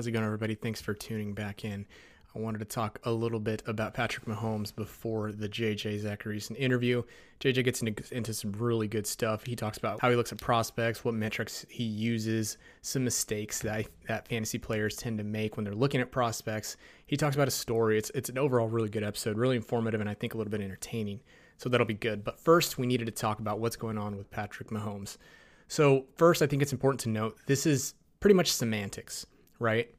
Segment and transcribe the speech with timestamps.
[0.00, 0.54] How's it going, everybody?
[0.54, 1.84] Thanks for tuning back in.
[2.34, 7.02] I wanted to talk a little bit about Patrick Mahomes before the JJ Zachariason interview.
[7.38, 9.44] JJ gets into, into, some really good stuff.
[9.44, 13.88] He talks about how he looks at prospects, what metrics he uses, some mistakes that
[14.08, 16.78] that fantasy players tend to make when they're looking at prospects.
[17.06, 17.98] He talks about a story.
[17.98, 20.62] It's it's an overall really good episode, really informative, and I think a little bit
[20.62, 21.20] entertaining.
[21.58, 22.24] So that'll be good.
[22.24, 25.18] But first, we needed to talk about what's going on with Patrick Mahomes.
[25.68, 29.26] So first, I think it's important to note this is pretty much semantics,
[29.60, 29.94] right?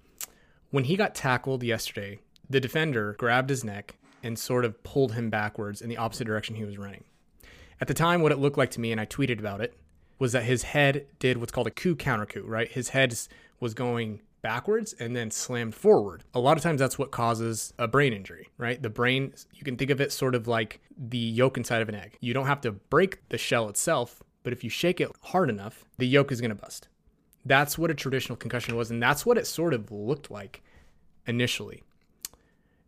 [0.72, 2.20] When he got tackled yesterday,
[2.50, 6.56] the defender grabbed his neck and sort of pulled him backwards in the opposite direction
[6.56, 7.06] he was running.
[7.80, 9.74] At the time, what it looked like to me, and I tweeted about it,
[10.20, 12.70] was that his head did what's called a coup counter coup, right?
[12.70, 13.18] His head
[13.60, 16.24] was going backwards and then slammed forward.
[16.34, 18.82] A lot of times that's what causes a brain injury, right?
[18.82, 21.96] The brain, you can think of it sort of like the yolk inside of an
[21.96, 22.18] egg.
[22.22, 25.86] You don't have to break the shell itself, but if you shake it hard enough,
[25.98, 26.88] the yolk is going to bust.
[27.46, 30.62] That's what a traditional concussion was, and that's what it sort of looked like
[31.26, 31.84] initially.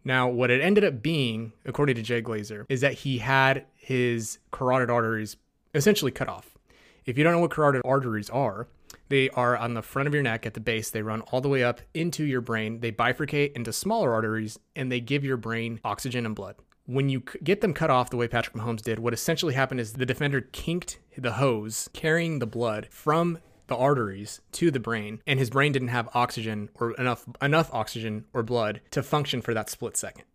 [0.05, 4.39] Now, what it ended up being, according to Jay Glazer, is that he had his
[4.52, 5.38] carotid arteries
[5.73, 6.58] essentially cut off.
[7.05, 8.67] If you don't know what carotid arteries are,
[9.09, 10.89] they are on the front of your neck at the base.
[10.89, 12.80] They run all the way up into your brain.
[12.80, 16.56] They bifurcate into smaller arteries and they give your brain oxygen and blood.
[16.85, 19.94] When you get them cut off the way Patrick Mahomes did, what essentially happened is
[19.94, 25.39] the defender kinked the hose carrying the blood from the arteries to the brain and
[25.39, 29.69] his brain didn't have oxygen or enough enough oxygen or blood to function for that
[29.69, 30.25] split second.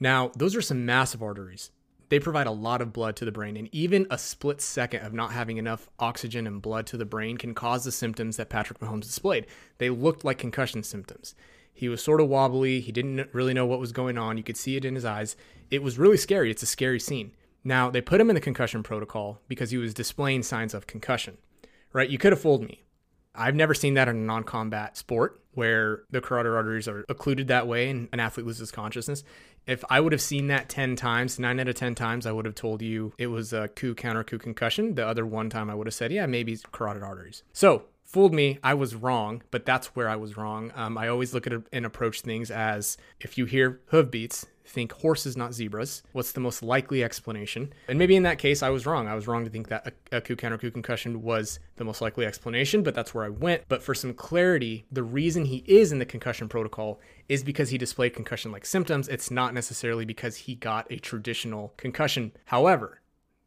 [0.00, 1.70] Now, those are some massive arteries.
[2.08, 5.12] They provide a lot of blood to the brain and even a split second of
[5.12, 8.78] not having enough oxygen and blood to the brain can cause the symptoms that Patrick
[8.78, 9.46] Mahomes displayed.
[9.76, 11.34] They looked like concussion symptoms.
[11.74, 14.36] He was sort of wobbly, he didn't really know what was going on.
[14.36, 15.36] You could see it in his eyes.
[15.70, 16.50] It was really scary.
[16.50, 17.32] It's a scary scene.
[17.62, 21.36] Now, they put him in the concussion protocol because he was displaying signs of concussion
[21.92, 22.08] right?
[22.08, 22.82] You could have fooled me.
[23.34, 27.48] I've never seen that in a non combat sport where the carotid arteries are occluded
[27.48, 29.22] that way and an athlete loses consciousness.
[29.66, 32.46] If I would have seen that 10 times, nine out of 10 times, I would
[32.46, 34.94] have told you it was a coup counter coup concussion.
[34.94, 37.42] The other one time I would have said, yeah, maybe carotid arteries.
[37.52, 38.58] So fooled me.
[38.64, 40.72] I was wrong, but that's where I was wrong.
[40.74, 44.92] Um, I always look at and approach things as if you hear hoof beats, think
[44.92, 46.02] horses, not zebras.
[46.12, 47.72] What's the most likely explanation?
[47.88, 49.08] And maybe in that case, I was wrong.
[49.08, 52.00] I was wrong to think that a, a coup counter coup concussion was the most
[52.00, 53.62] likely explanation, but that's where I went.
[53.68, 57.78] But for some clarity, the reason he is in the concussion protocol is because he
[57.78, 59.08] displayed concussion like symptoms.
[59.08, 62.32] It's not necessarily because he got a traditional concussion.
[62.46, 63.00] However,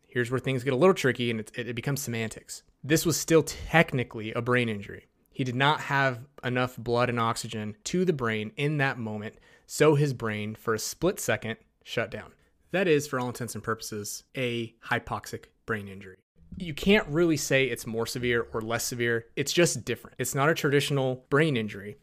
[0.08, 2.64] here's where things get a little tricky and it, it becomes semantics.
[2.84, 5.08] This was still technically a brain injury.
[5.34, 9.36] He did not have enough blood and oxygen to the brain in that moment,
[9.74, 11.56] so his brain, for a split second,
[11.86, 12.34] shut down.
[12.72, 16.18] That is, for all intents and purposes, a hypoxic brain injury.
[16.58, 20.18] You can't really say it's more severe or less severe, it's just different.
[20.20, 21.96] It's not a traditional brain injury,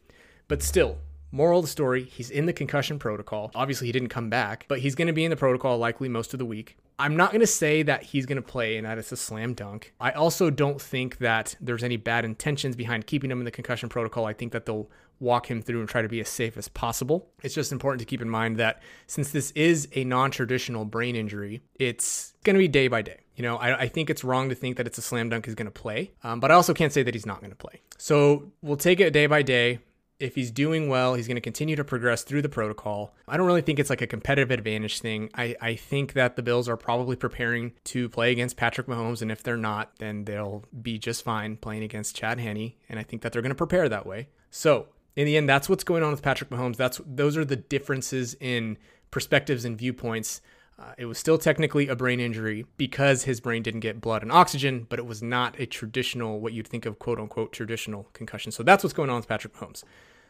[0.48, 0.96] but still,
[1.30, 3.50] Moral of the story, he's in the concussion protocol.
[3.54, 6.32] Obviously, he didn't come back, but he's going to be in the protocol likely most
[6.32, 6.78] of the week.
[6.98, 9.52] I'm not going to say that he's going to play and that it's a slam
[9.52, 9.92] dunk.
[10.00, 13.90] I also don't think that there's any bad intentions behind keeping him in the concussion
[13.90, 14.24] protocol.
[14.24, 14.88] I think that they'll
[15.20, 17.28] walk him through and try to be as safe as possible.
[17.42, 21.16] It's just important to keep in mind that since this is a non traditional brain
[21.16, 23.20] injury, it's going to be day by day.
[23.36, 25.54] You know, I, I, think it's wrong to think that it's a slam dunk he's
[25.54, 27.80] going to play, um, but I also can't say that he's not going to play.
[27.96, 29.78] So we'll take it day by day
[30.18, 33.14] if he's doing well, he's going to continue to progress through the protocol.
[33.26, 35.30] I don't really think it's like a competitive advantage thing.
[35.34, 39.30] I, I think that the Bills are probably preparing to play against Patrick Mahomes, and
[39.30, 42.72] if they're not, then they'll be just fine playing against Chad Henne.
[42.88, 44.28] And I think that they're going to prepare that way.
[44.50, 46.76] So in the end, that's what's going on with Patrick Mahomes.
[46.76, 48.78] That's those are the differences in
[49.10, 50.40] perspectives and viewpoints
[50.78, 54.30] uh, it was still technically a brain injury because his brain didn't get blood and
[54.30, 58.52] oxygen, but it was not a traditional, what you'd think of quote unquote traditional concussion.
[58.52, 59.82] So that's what's going on with Patrick Mahomes.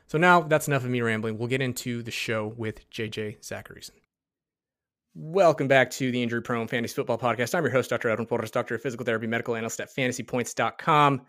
[0.07, 1.37] So now that's enough of me rambling.
[1.37, 3.91] We'll get into the show with JJ Zachariason.
[5.15, 7.55] Welcome back to the Injury Prone Fantasy Football Podcast.
[7.55, 8.09] I'm your host, Dr.
[8.09, 11.23] Edwin Porras, Doctor of Physical Therapy, Medical Analyst at FantasyPoints.com.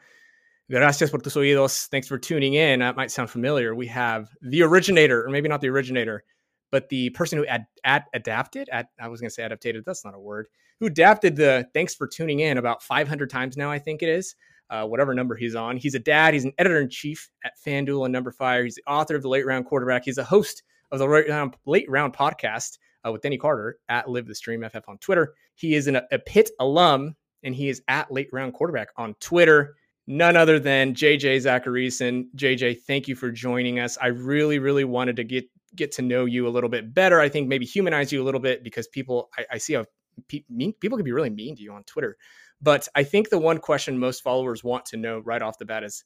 [0.70, 1.88] Gracias por tus oídos.
[1.88, 2.82] Thanks for tuning in.
[2.82, 3.74] That might sound familiar.
[3.74, 6.24] We have the originator, or maybe not the originator,
[6.72, 10.06] but the person who ad, ad, adapted, ad, I was going to say adapted, that's
[10.06, 10.48] not a word,
[10.80, 14.36] who adapted the thanks for tuning in about 500 times now, I think it is,
[14.70, 15.76] uh, whatever number he's on.
[15.76, 18.64] He's a dad, he's an editor in chief at FanDuel and numberFire.
[18.64, 20.06] He's the author of the Late Round Quarterback.
[20.06, 20.62] He's a host
[20.92, 22.78] of the Late Round, late round podcast
[23.08, 25.34] uh, with Denny Carter at Live the Stream FF on Twitter.
[25.56, 29.76] He is an, a Pitt alum and he is at Late Round Quarterback on Twitter
[30.10, 32.26] none other than JJ Zachariason.
[32.36, 33.98] JJ, thank you for joining us.
[34.02, 35.46] I really, really wanted to get
[35.76, 37.22] get to know you a little bit better.
[37.22, 39.86] I think maybe humanize you a little bit because people, I, I see how
[40.28, 42.18] pe- mean, people can be really mean to you on Twitter.
[42.60, 45.84] But I think the one question most followers want to know right off the bat
[45.84, 46.04] is,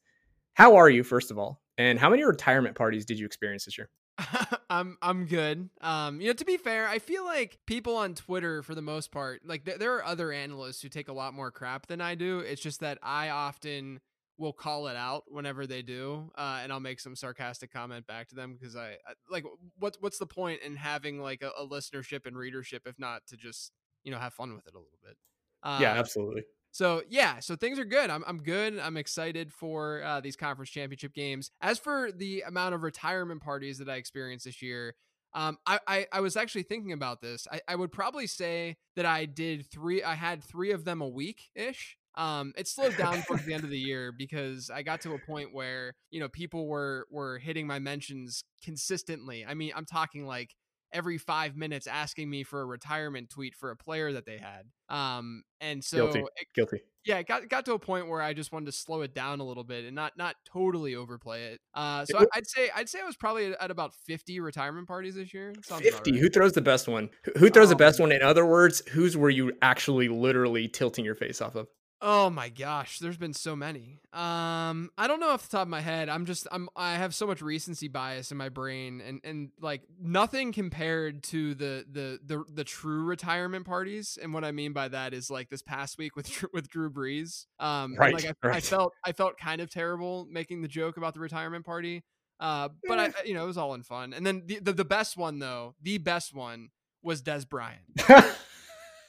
[0.53, 1.61] how are you, first of all?
[1.77, 3.89] And how many retirement parties did you experience this year?
[4.69, 5.69] I'm I'm good.
[5.81, 9.11] Um, you know, to be fair, I feel like people on Twitter, for the most
[9.11, 12.15] part, like th- there are other analysts who take a lot more crap than I
[12.15, 12.39] do.
[12.39, 13.99] It's just that I often
[14.37, 18.27] will call it out whenever they do, uh, and I'll make some sarcastic comment back
[18.29, 19.45] to them because I, I like
[19.79, 23.37] what's what's the point in having like a, a, listenership and readership if not to
[23.37, 23.71] just
[24.03, 25.17] you know have fun with it a little bit.
[25.63, 26.43] Uh, yeah, absolutely.
[26.73, 28.09] So yeah, so things are good.
[28.09, 28.79] I'm I'm good.
[28.79, 31.51] I'm excited for uh, these conference championship games.
[31.61, 34.95] As for the amount of retirement parties that I experienced this year,
[35.35, 37.47] um, I, I, I was actually thinking about this.
[37.51, 40.01] I, I would probably say that I did three.
[40.03, 41.95] I had three of them a week ish.
[42.15, 45.19] Um, it slowed down towards the end of the year because I got to a
[45.19, 49.45] point where you know people were were hitting my mentions consistently.
[49.47, 50.55] I mean, I'm talking like
[50.93, 54.63] every five minutes asking me for a retirement tweet for a player that they had.
[54.89, 56.81] Um, and so guilty, it, guilty.
[57.05, 59.39] Yeah, it got got to a point where I just wanted to slow it down
[59.39, 61.61] a little bit and not not totally overplay it.
[61.73, 65.15] Uh, so it, I'd say I'd say I was probably at about fifty retirement parties
[65.15, 65.53] this year.
[65.63, 66.11] Fifty.
[66.13, 66.21] Right.
[66.21, 67.09] Who throws the best one?
[67.37, 68.11] Who throws the best one?
[68.11, 71.67] In other words, whose were you actually literally tilting your face off of?
[72.05, 74.01] Oh my gosh, there's been so many.
[74.11, 76.09] Um, I don't know off the top of my head.
[76.09, 79.83] I'm just I'm I have so much recency bias in my brain, and and like
[80.01, 84.17] nothing compared to the the the the true retirement parties.
[84.21, 87.45] And what I mean by that is like this past week with with Drew Brees.
[87.57, 88.57] Um, right, like I, right.
[88.57, 92.03] I felt I felt kind of terrible making the joke about the retirement party.
[92.37, 94.11] Uh, but I you know it was all in fun.
[94.11, 96.71] And then the the, the best one though, the best one
[97.01, 97.83] was Dez Bryant.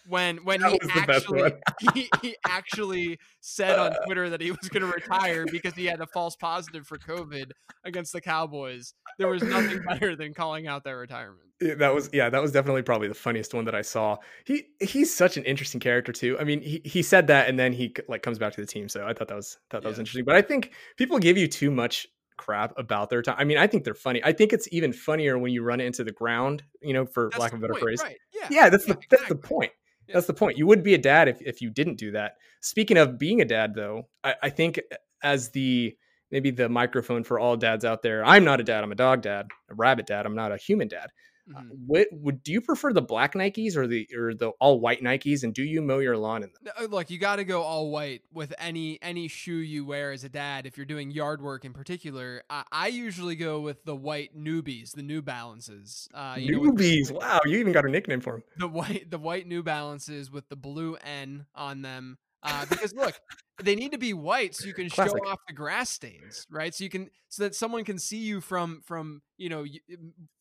[0.06, 1.52] when when he actually
[1.94, 6.00] he, he actually said on Twitter that he was going to retire because he had
[6.00, 7.50] a false positive for COVID
[7.84, 8.94] against the Cowboys.
[9.18, 11.48] There was nothing better than calling out their retirement.
[11.60, 14.16] Yeah, that was yeah, that was definitely probably the funniest one that I saw.
[14.44, 16.38] He he's such an interesting character too.
[16.38, 18.88] I mean, he he said that and then he like comes back to the team.
[18.88, 19.90] So I thought that was thought that yeah.
[19.90, 20.24] was interesting.
[20.24, 23.36] But I think people give you too much crap about their time.
[23.38, 24.20] I mean, I think they're funny.
[24.24, 27.28] I think it's even funnier when you run it into the ground, you know, for
[27.30, 28.02] that's lack of a better point, phrase.
[28.02, 28.16] Right.
[28.34, 28.48] Yeah.
[28.50, 29.16] yeah, that's yeah, the exactly.
[29.18, 29.72] that's the point.
[30.12, 30.58] That's the point.
[30.58, 32.32] You wouldn't be a dad if, if you didn't do that.
[32.60, 35.96] Speaking of being a dad, though, I, I think uh, as the
[36.30, 38.84] maybe the microphone for all dads out there, I'm not a dad.
[38.84, 40.26] I'm a dog dad, a rabbit dad.
[40.26, 41.10] I'm not a human dad.
[41.54, 41.68] Uh, mm-hmm.
[41.86, 45.42] what would do you prefer the black Nikes or the or the all white Nikes?
[45.42, 46.72] And do you mow your lawn in them?
[46.78, 50.24] Uh, look, you got to go all white with any any shoe you wear as
[50.24, 50.66] a dad.
[50.66, 54.92] If you're doing yard work in particular, I, I usually go with the white newbies,
[54.92, 56.08] the New Balances.
[56.14, 57.40] Uh, newbies, know, wow!
[57.44, 58.42] You even got a nickname for them.
[58.56, 62.16] The white the white New Balances with the blue N on them.
[62.44, 63.14] Uh, because look,
[63.62, 65.16] they need to be white so you can Classic.
[65.16, 66.74] show off the grass stains, right?
[66.74, 69.64] So you can so that someone can see you from from you know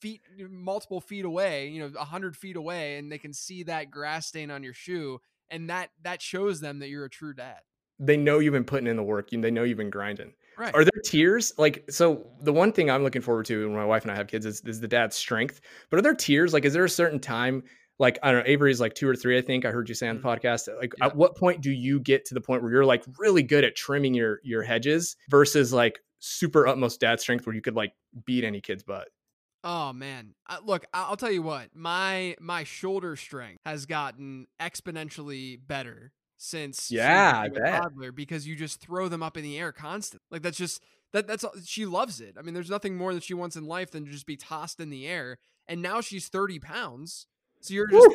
[0.02, 3.90] feet multiple feet away, you know, a hundred feet away, and they can see that
[3.90, 5.20] grass stain on your shoe,
[5.50, 7.60] and that that shows them that you're a true dad.
[8.00, 9.32] They know you've been putting in the work.
[9.32, 10.34] And they know you've been grinding.
[10.58, 10.74] Right.
[10.76, 11.54] Are there tiers?
[11.58, 14.28] Like, so the one thing I'm looking forward to when my wife and I have
[14.28, 15.62] kids is, is the dad's strength.
[15.90, 16.54] But are there tiers?
[16.54, 17.64] Like, is there a certain time
[18.04, 20.10] like I don't know, Avery's like two or three, I think I heard you say
[20.10, 20.46] on the mm-hmm.
[20.46, 20.68] podcast.
[20.78, 21.06] Like yeah.
[21.06, 23.76] at what point do you get to the point where you're like really good at
[23.76, 27.94] trimming your your hedges versus like super utmost dad strength where you could like
[28.26, 29.08] beat any kid's butt?
[29.64, 35.58] Oh man, uh, look, I'll tell you what, my my shoulder strength has gotten exponentially
[35.66, 40.26] better since yeah, toddler because you just throw them up in the air constantly.
[40.30, 40.84] Like that's just
[41.14, 42.36] that that's she loves it.
[42.38, 44.82] I mean, there's nothing more that she wants in life than to just be tossed
[44.82, 45.38] in the air.
[45.66, 47.28] And now she's 30 pounds
[47.64, 48.08] so you're just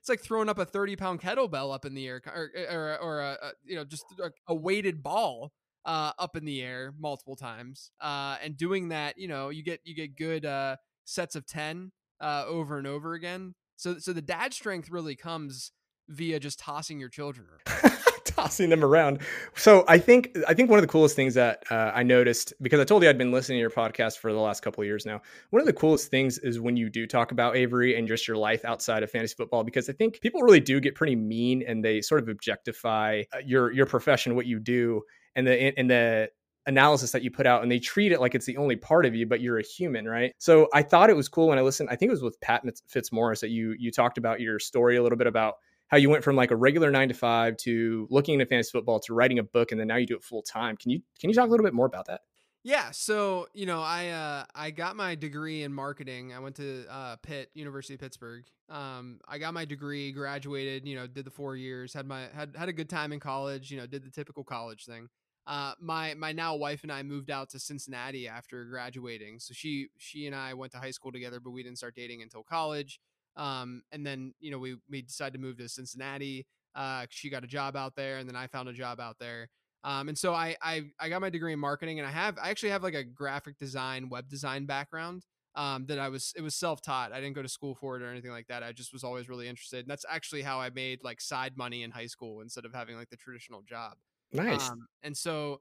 [0.00, 3.20] it's like throwing up a 30 pound kettlebell up in the air or or, or
[3.20, 5.52] a, a, you know just a, a weighted ball
[5.86, 9.80] uh, up in the air multiple times uh, and doing that you know you get
[9.84, 13.54] you get good uh, sets of 10 uh, over and over again.
[13.76, 15.72] So so the dad strength really comes
[16.08, 17.46] via just tossing your children
[18.40, 19.20] tossing them around.
[19.54, 22.80] So I think I think one of the coolest things that uh, I noticed because
[22.80, 25.04] I told you I'd been listening to your podcast for the last couple of years
[25.04, 25.20] now.
[25.50, 28.36] One of the coolest things is when you do talk about Avery and just your
[28.36, 31.84] life outside of fantasy football because I think people really do get pretty mean and
[31.84, 35.02] they sort of objectify uh, your your profession, what you do,
[35.36, 36.30] and the and the
[36.66, 39.14] analysis that you put out and they treat it like it's the only part of
[39.14, 41.88] you but you're a human right so i thought it was cool when i listened
[41.90, 45.02] i think it was with pat fitzmaurice that you you talked about your story a
[45.02, 45.54] little bit about
[45.90, 49.00] how you went from like a regular nine to five to looking into fantasy football
[49.00, 50.76] to writing a book and then now you do it full time.
[50.76, 52.22] Can you can you talk a little bit more about that?
[52.62, 56.34] Yeah, so you know, I uh, I got my degree in marketing.
[56.34, 58.44] I went to uh, Pitt, University of Pittsburgh.
[58.68, 60.86] Um, I got my degree, graduated.
[60.86, 63.70] You know, did the four years, had my had had a good time in college.
[63.70, 65.08] You know, did the typical college thing.
[65.46, 69.40] Uh, my my now wife and I moved out to Cincinnati after graduating.
[69.40, 72.20] So she she and I went to high school together, but we didn't start dating
[72.20, 73.00] until college.
[73.40, 76.46] Um, and then you know we we decided to move to Cincinnati.
[76.74, 79.48] Uh, she got a job out there, and then I found a job out there.
[79.82, 82.50] Um, and so I, I I got my degree in marketing, and I have I
[82.50, 85.24] actually have like a graphic design, web design background.
[85.56, 87.12] Um, that I was it was self taught.
[87.12, 88.62] I didn't go to school for it or anything like that.
[88.62, 91.82] I just was always really interested, and that's actually how I made like side money
[91.82, 93.94] in high school instead of having like the traditional job.
[94.32, 94.70] Nice.
[94.70, 95.60] Um, and so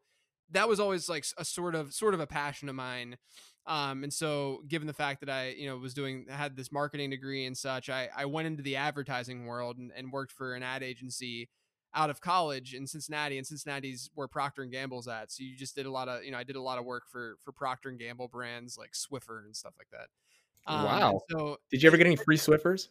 [0.51, 3.17] that was always like a sort of sort of a passion of mine.
[3.67, 7.11] Um, and so given the fact that I, you know, was doing had this marketing
[7.11, 10.63] degree and such, I, I went into the advertising world and, and worked for an
[10.63, 11.49] ad agency
[11.93, 15.31] out of college in Cincinnati, and Cincinnati's where Procter and Gamble's at.
[15.31, 17.03] So you just did a lot of, you know, I did a lot of work
[17.11, 20.07] for for Procter and Gamble brands like Swiffer and stuff like that.
[20.71, 21.21] Um, wow.
[21.31, 22.89] So did you ever get any free Swiffers?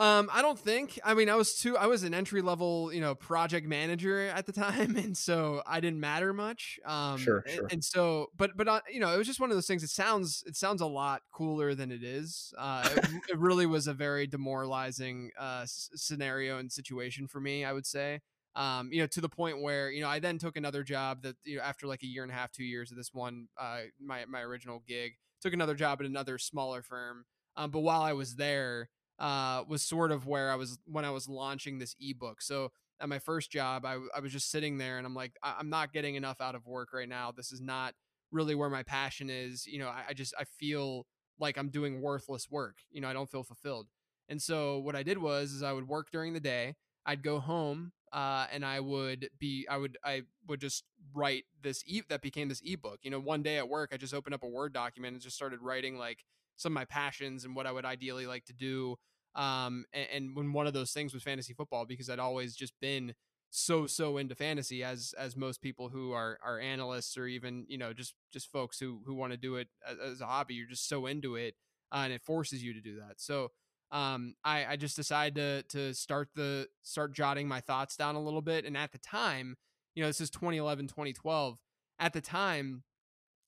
[0.00, 0.98] Um, I don't think.
[1.04, 1.76] I mean, I was too.
[1.76, 5.80] I was an entry level, you know, project manager at the time, and so I
[5.80, 6.80] didn't matter much.
[6.86, 7.64] Um, sure, sure.
[7.64, 9.82] And, and so, but but uh, you know, it was just one of those things.
[9.82, 12.54] It sounds it sounds a lot cooler than it is.
[12.56, 17.66] Uh, it, it really was a very demoralizing uh s- scenario and situation for me.
[17.66, 18.20] I would say.
[18.56, 21.36] Um, you know, to the point where you know, I then took another job that
[21.44, 23.80] you know after like a year and a half, two years of this one, uh,
[24.02, 27.26] my my original gig, took another job at another smaller firm.
[27.54, 28.88] Um, but while I was there
[29.20, 32.42] uh, was sort of where I was when I was launching this ebook.
[32.42, 35.60] So at my first job, I, I was just sitting there and I'm like, I-
[35.60, 37.32] am not getting enough out of work right now.
[37.32, 37.94] This is not
[38.32, 39.66] really where my passion is.
[39.66, 41.06] You know, I, I just I feel
[41.38, 42.78] like I'm doing worthless work.
[42.90, 43.88] You know, I don't feel fulfilled.
[44.28, 46.76] And so what I did was is I would work during the day.
[47.06, 50.84] I'd go home uh, and I would be I would I would just
[51.14, 53.00] write this e that became this ebook.
[53.02, 55.36] You know, one day at work I just opened up a Word document and just
[55.36, 56.24] started writing like
[56.60, 58.96] some of my passions and what I would ideally like to do
[59.34, 62.74] um, and, and when one of those things was fantasy football, because I'd always just
[62.80, 63.14] been
[63.52, 67.76] so so into fantasy as as most people who are are analysts or even you
[67.76, 70.68] know just just folks who who want to do it as, as, a hobby you're
[70.68, 71.56] just so into it
[71.90, 73.20] uh, and it forces you to do that.
[73.20, 73.50] So
[73.92, 78.22] um i i just decided to to start the start jotting my thoughts down a
[78.22, 79.56] little bit and at the time
[79.96, 81.58] you know this is 2011 2012
[81.98, 82.84] at the time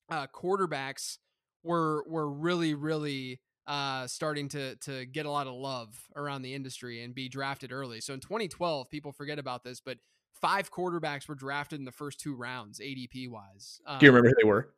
[0.09, 1.17] uh quarterbacks
[1.63, 6.53] were were really really uh, starting to to get a lot of love around the
[6.53, 8.01] industry and be drafted early.
[8.01, 9.97] So in 2012, people forget about this, but
[10.41, 13.79] five quarterbacks were drafted in the first two rounds, ADP wise.
[13.87, 14.73] Um, Do you remember who they were?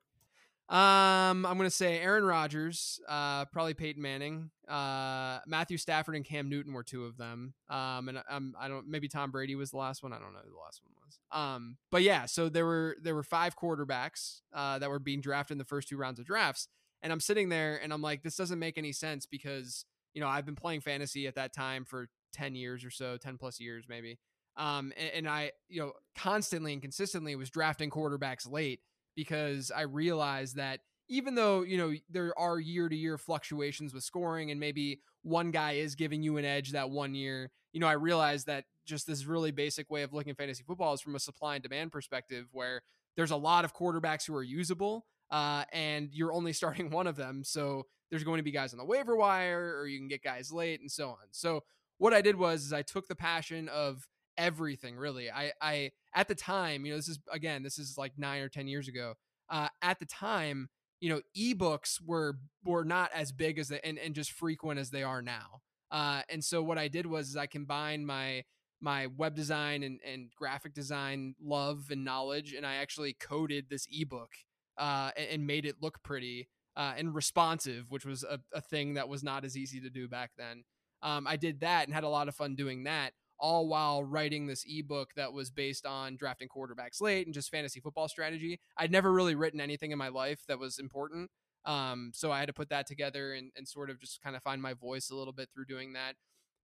[0.68, 6.50] Um, I'm gonna say Aaron Rodgers, uh, probably Peyton Manning, uh, Matthew Stafford and Cam
[6.50, 7.54] Newton were two of them.
[7.70, 10.12] Um, and um, I don't maybe Tom Brady was the last one.
[10.12, 11.20] I don't know who the last one was.
[11.32, 15.54] Um, but yeah, so there were there were five quarterbacks uh, that were being drafted
[15.54, 16.68] in the first two rounds of drafts.
[17.04, 20.28] And I'm sitting there and I'm like, this doesn't make any sense because, you know,
[20.28, 23.86] I've been playing fantasy at that time for 10 years or so, 10 plus years
[23.88, 24.18] maybe.
[24.58, 28.80] Um, and, and I, you know, constantly and consistently was drafting quarterbacks late
[29.16, 34.04] because I realized that even though, you know, there are year to year fluctuations with
[34.04, 37.88] scoring and maybe one guy is giving you an edge that one year, you know,
[37.88, 41.16] I realized that just this really basic way of looking at fantasy football is from
[41.16, 42.82] a supply and demand perspective where
[43.16, 47.16] there's a lot of quarterbacks who are usable uh, and you're only starting one of
[47.16, 47.44] them.
[47.44, 50.52] So there's going to be guys on the waiver wire, or you can get guys
[50.52, 51.28] late, and so on.
[51.32, 51.64] So
[51.98, 54.08] what I did was I took the passion of
[54.38, 54.96] everything.
[54.96, 58.42] Really, I I at the time, you know, this is again, this is like nine
[58.42, 59.16] or ten years ago.
[59.50, 60.70] Uh, at the time,
[61.02, 64.90] you know, ebooks were were not as big as the, and and just frequent as
[64.90, 65.62] they are now.
[65.92, 68.44] Uh, and so what I did was I combined my
[68.82, 73.88] my web design and, and graphic design love and knowledge, and I actually coded this
[73.92, 74.32] ebook
[74.78, 78.96] uh, and, and, made it look pretty uh, and responsive, which was a, a, thing
[78.96, 80.66] that was not as easy to do back then.
[81.02, 83.14] Um, I did that and had a lot of fun doing that,
[83.46, 87.80] all while writing this ebook that was based on drafting quarterbacks late and just fantasy
[87.80, 88.60] football strategy.
[88.78, 91.30] I'd never really written anything in my life that was important.
[91.66, 94.42] Um, so I had to put that together and, and sort of just kind of
[94.42, 96.16] find my voice a little bit through doing that.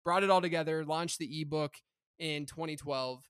[0.03, 1.75] Brought it all together, launched the ebook
[2.17, 3.23] in 2012.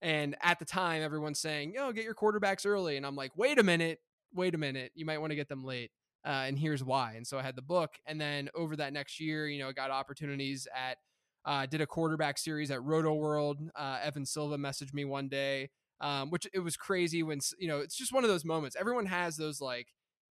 [0.00, 2.96] And at the time, everyone's saying, yo, get your quarterbacks early.
[2.96, 4.00] And I'm like, wait a minute
[4.34, 5.90] wait a minute, you might want to get them late.
[6.24, 7.14] Uh, and here's why.
[7.16, 7.90] And so I had the book.
[8.06, 10.98] And then over that next year, you know, I got opportunities at,
[11.44, 13.68] uh, did a quarterback series at Rotoworld.
[13.74, 15.70] Uh, Evan Silva messaged me one day,
[16.00, 18.76] um, which it was crazy when, you know, it's just one of those moments.
[18.78, 19.88] Everyone has those like,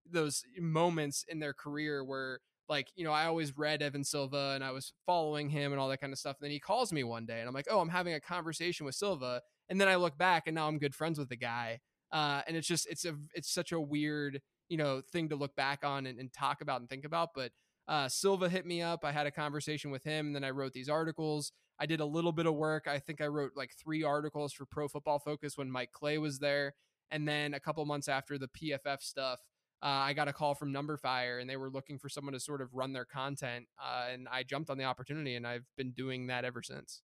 [0.10, 4.64] those moments in their career where like you know i always read evan silva and
[4.64, 7.04] i was following him and all that kind of stuff and then he calls me
[7.04, 9.96] one day and i'm like oh i'm having a conversation with silva and then i
[9.96, 11.78] look back and now i'm good friends with the guy
[12.12, 15.56] uh, and it's just it's a it's such a weird you know thing to look
[15.56, 17.30] back on and, and talk about and think about.
[17.36, 17.52] But
[17.88, 19.06] uh, Silva hit me up.
[19.06, 21.52] I had a conversation with him, and then I wrote these articles.
[21.80, 22.88] I did a little bit of work.
[22.88, 26.40] I think I wrote like three articles for Pro Football Focus when Mike Clay was
[26.40, 26.74] there,
[27.12, 29.40] and then a couple months after the PFF stuff.
[29.82, 32.62] Uh, I got a call from Numberfire, and they were looking for someone to sort
[32.62, 36.28] of run their content, uh, and I jumped on the opportunity, and I've been doing
[36.28, 37.04] that ever since.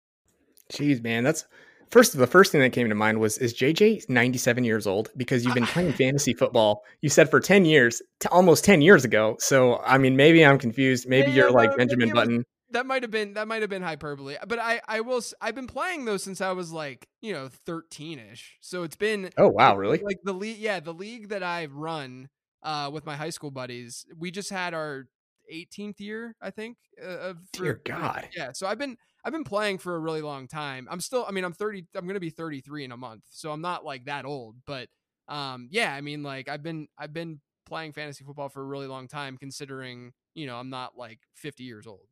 [0.71, 1.45] Jeez, man, that's
[1.91, 5.45] first the first thing that came to mind was is JJ 97 years old because
[5.45, 6.83] you've been playing fantasy football.
[7.01, 9.35] You said for 10 years, to almost 10 years ago.
[9.39, 11.07] So I mean, maybe I'm confused.
[11.07, 12.45] Maybe yeah, you're like Benjamin Button.
[12.71, 15.67] that might have been that might have been hyperbole, but I I will I've been
[15.67, 18.57] playing those since I was like you know 13 ish.
[18.61, 22.29] So it's been oh wow really like the league yeah the league that I've run
[22.63, 24.05] uh with my high school buddies.
[24.17, 25.07] We just had our
[25.51, 28.51] 18th year I think uh, of for, dear God yeah.
[28.53, 30.87] So I've been I've been playing for a really long time.
[30.89, 33.23] I'm still, I mean, I'm 30, I'm going to be 33 in a month.
[33.29, 34.89] So I'm not like that old, but
[35.27, 38.87] um, yeah, I mean, like I've been, I've been playing fantasy football for a really
[38.87, 42.07] long time, considering, you know, I'm not like 50 years old.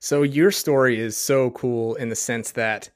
[0.00, 2.90] So your story is so cool in the sense that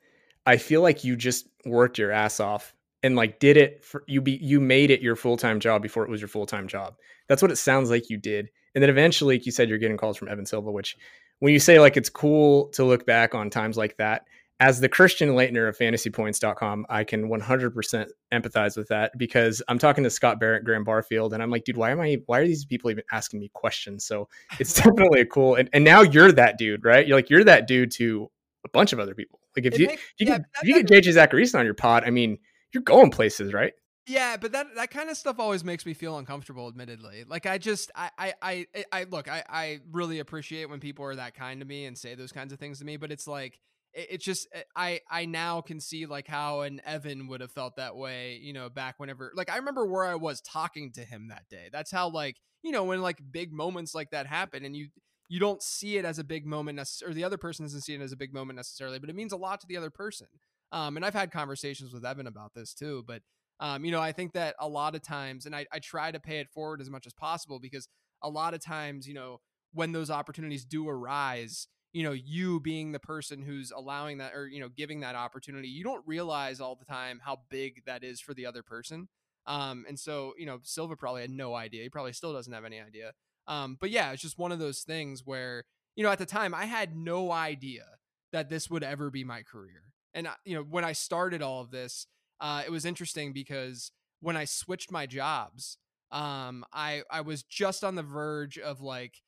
[0.46, 4.20] I feel like you just worked your ass off and like did it for you
[4.20, 6.94] be you made it your full-time job before it was your full-time job.
[7.28, 8.48] That's what it sounds like you did.
[8.74, 10.96] And then eventually like you said you're getting calls from Evan Silva, which
[11.40, 14.26] when you say like it's cool to look back on times like that,
[14.58, 20.02] as the Christian Laettner of fantasypoints.com, I can 100% empathize with that because I'm talking
[20.04, 22.64] to Scott Barrett, Graham Barfield, and I'm like, dude, why am I, why are these
[22.64, 24.06] people even asking me questions?
[24.06, 24.28] So
[24.58, 27.06] it's definitely a cool, and, and now you're that dude, right?
[27.06, 28.30] You're like, you're that dude to
[28.64, 29.40] a bunch of other people.
[29.54, 31.74] Like if it you, makes, you, yeah, get, if you get JJ Zachariason on your
[31.74, 32.38] pod, I mean,
[32.72, 33.72] you're going places, right?
[34.06, 36.68] Yeah, but that that kind of stuff always makes me feel uncomfortable.
[36.68, 41.04] Admittedly, like I just I I I, I look I I really appreciate when people
[41.04, 42.96] are that kind to me and say those kinds of things to me.
[42.98, 43.58] But it's like
[43.92, 47.50] it, it's just eh, I I now can see like how an Evan would have
[47.50, 48.38] felt that way.
[48.40, 51.68] You know, back whenever like I remember where I was talking to him that day.
[51.72, 54.86] That's how like you know when like big moments like that happen and you
[55.28, 57.94] you don't see it as a big moment necessarily, or the other person doesn't see
[57.94, 60.28] it as a big moment necessarily, but it means a lot to the other person.
[60.70, 63.22] Um, and I've had conversations with Evan about this too, but
[63.60, 66.20] um, you know, I think that a lot of times, and I, I try to
[66.20, 67.88] pay it forward as much as possible because
[68.22, 69.40] a lot of times, you know,
[69.72, 74.46] when those opportunities do arise, you know, you being the person who's allowing that or,
[74.46, 78.20] you know, giving that opportunity, you don't realize all the time how big that is
[78.20, 79.08] for the other person.
[79.46, 81.82] Um, and so, you know, Silva probably had no idea.
[81.82, 83.12] He probably still doesn't have any idea.
[83.46, 86.54] Um, but yeah, it's just one of those things where, you know, at the time
[86.54, 87.84] I had no idea
[88.32, 89.84] that this would ever be my career.
[90.12, 92.06] And, you know, when I started all of this,
[92.40, 95.78] uh, it was interesting because when I switched my jobs,
[96.10, 99.22] um, I I was just on the verge of like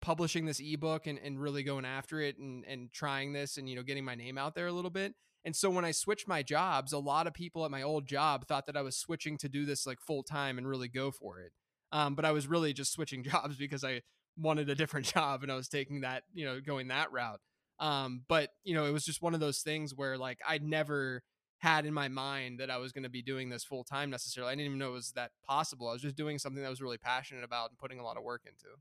[0.00, 3.76] publishing this ebook and, and really going after it and and trying this and you
[3.76, 5.14] know getting my name out there a little bit.
[5.44, 8.46] And so when I switched my jobs, a lot of people at my old job
[8.46, 11.40] thought that I was switching to do this like full time and really go for
[11.40, 11.52] it.
[11.90, 14.02] Um, but I was really just switching jobs because I
[14.36, 17.40] wanted a different job and I was taking that, you know, going that route.
[17.80, 21.22] Um, but you know, it was just one of those things where like I never
[21.62, 24.50] had in my mind that I was going to be doing this full time necessarily.
[24.50, 25.88] I didn't even know it was that possible.
[25.88, 28.16] I was just doing something that I was really passionate about and putting a lot
[28.16, 28.74] of work into.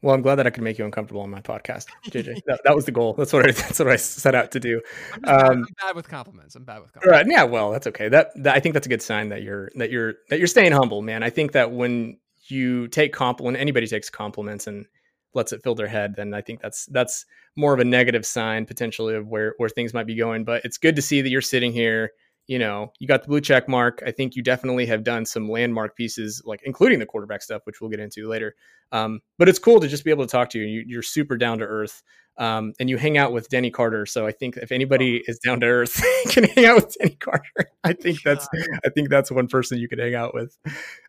[0.00, 2.40] Well, I'm glad that I could make you uncomfortable on my podcast, JJ.
[2.46, 3.12] that, that, was the goal.
[3.12, 4.80] That's what I that's what I set out to do.
[5.12, 6.54] I'm, bad, um, I'm bad, with compliments.
[6.54, 7.26] I'm bad with compliments.
[7.26, 7.30] Right?
[7.30, 7.44] Yeah.
[7.44, 8.08] Well, that's okay.
[8.08, 10.72] That, that I think that's a good sign that you're that you're that you're staying
[10.72, 11.22] humble, man.
[11.22, 12.18] I think that when
[12.48, 14.86] you take comp when anybody takes compliments and
[15.34, 18.66] lets it fill their head, then I think that's that's more of a negative sign
[18.66, 20.44] potentially of where where things might be going.
[20.44, 22.12] But it's good to see that you're sitting here.
[22.46, 24.02] You know, you got the blue check mark.
[24.06, 27.80] I think you definitely have done some landmark pieces, like including the quarterback stuff, which
[27.80, 28.54] we'll get into later.
[28.92, 30.84] Um, but it's cool to just be able to talk to you.
[30.86, 32.02] you are super down to earth,
[32.36, 34.06] um, and you hang out with Denny Carter.
[34.06, 35.30] So I think if anybody oh.
[35.30, 37.70] is down to earth, can hang out with Denny Carter.
[37.82, 38.48] I think that's
[38.84, 40.56] I think that's one person you could hang out with.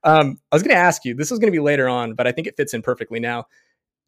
[0.04, 1.16] Um, I was going to ask you.
[1.16, 3.46] This is going to be later on, but I think it fits in perfectly now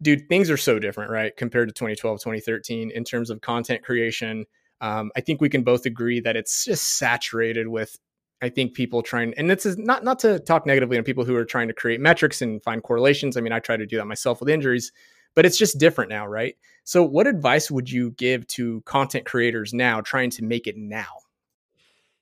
[0.01, 1.36] dude, things are so different, right?
[1.36, 4.45] Compared to 2012, 2013 in terms of content creation.
[4.81, 7.97] Um, I think we can both agree that it's just saturated with,
[8.41, 11.36] I think people trying, and this is not, not to talk negatively on people who
[11.36, 13.38] are trying to create metrics and find correlations.
[13.38, 14.91] I mean, I try to do that myself with injuries,
[15.33, 16.55] but it's just different now, right?
[16.83, 21.26] So what advice would you give to content creators now trying to make it now?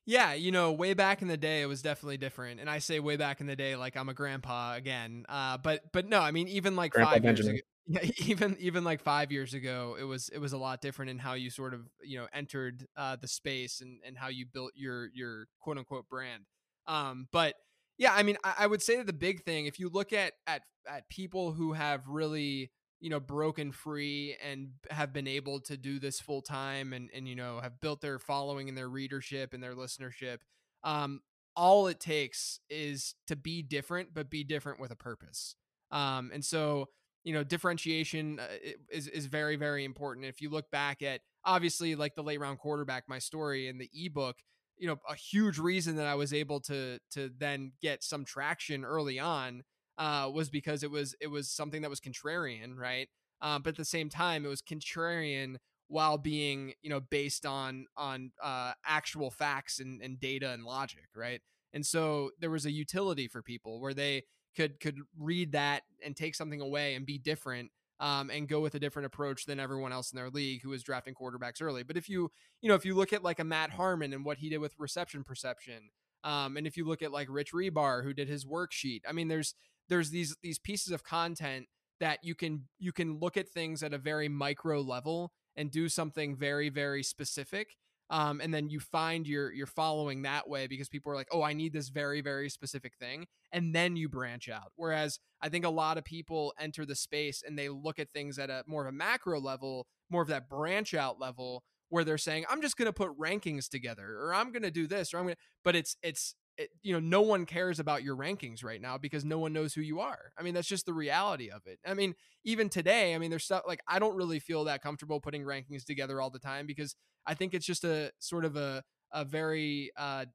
[0.05, 2.99] Yeah, you know, way back in the day, it was definitely different, and I say
[2.99, 5.25] way back in the day like I'm a grandpa again.
[5.27, 7.55] Uh, but but no, I mean even like grandpa five Benjamin.
[7.55, 10.79] years ago, yeah, even even like five years ago, it was it was a lot
[10.79, 14.27] different in how you sort of you know entered uh, the space and and how
[14.27, 16.43] you built your your quote unquote brand.
[16.87, 17.55] Um, but
[17.97, 20.33] yeah, I mean, I, I would say that the big thing, if you look at
[20.45, 25.77] at at people who have really you know broken free and have been able to
[25.77, 29.53] do this full time and and you know have built their following and their readership
[29.53, 30.37] and their listenership
[30.83, 31.21] um
[31.55, 35.55] all it takes is to be different but be different with a purpose.
[35.91, 36.89] Um and so
[37.23, 38.45] you know differentiation uh,
[38.91, 40.25] is is very very important.
[40.25, 43.89] If you look back at obviously like the late round quarterback my story in the
[43.93, 44.37] ebook
[44.77, 48.83] you know a huge reason that I was able to to then get some traction
[48.83, 49.63] early on
[49.97, 53.07] uh, was because it was it was something that was contrarian, right?
[53.41, 57.85] Um, but at the same time, it was contrarian while being you know based on
[57.95, 61.41] on uh, actual facts and, and data and logic right
[61.73, 64.23] and so there was a utility for people where they
[64.55, 68.75] could could read that and take something away and be different um, and go with
[68.75, 71.83] a different approach than everyone else in their league who was drafting quarterbacks early.
[71.83, 72.29] But if you,
[72.61, 74.73] you know, if you look at like a Matt Harmon and what he did with
[74.77, 75.91] reception perception,
[76.23, 79.27] um, and if you look at like Rich Hribar who did his worksheet, I mean,
[79.27, 79.55] there's
[79.89, 81.67] there's these these pieces of content
[81.99, 85.87] that you can you can look at things at a very micro level and do
[85.87, 87.77] something very very specific
[88.09, 91.41] um, and then you find you're you're following that way because people are like, oh,
[91.41, 94.71] I need this very very specific thing, and then you branch out.
[94.75, 98.37] Whereas I think a lot of people enter the space and they look at things
[98.37, 102.17] at a more of a macro level, more of that branch out level, where they're
[102.19, 105.17] saying, I'm just going to put rankings together, or I'm going to do this, or
[105.17, 108.63] I'm going to, but it's it's it, you know, no one cares about your rankings
[108.63, 110.31] right now because no one knows who you are.
[110.37, 111.79] I mean, that's just the reality of it.
[111.85, 115.19] I mean, even today, I mean, there's stuff like I don't really feel that comfortable
[115.19, 118.83] putting rankings together all the time because I think it's just a sort of a
[119.11, 120.25] a very uh,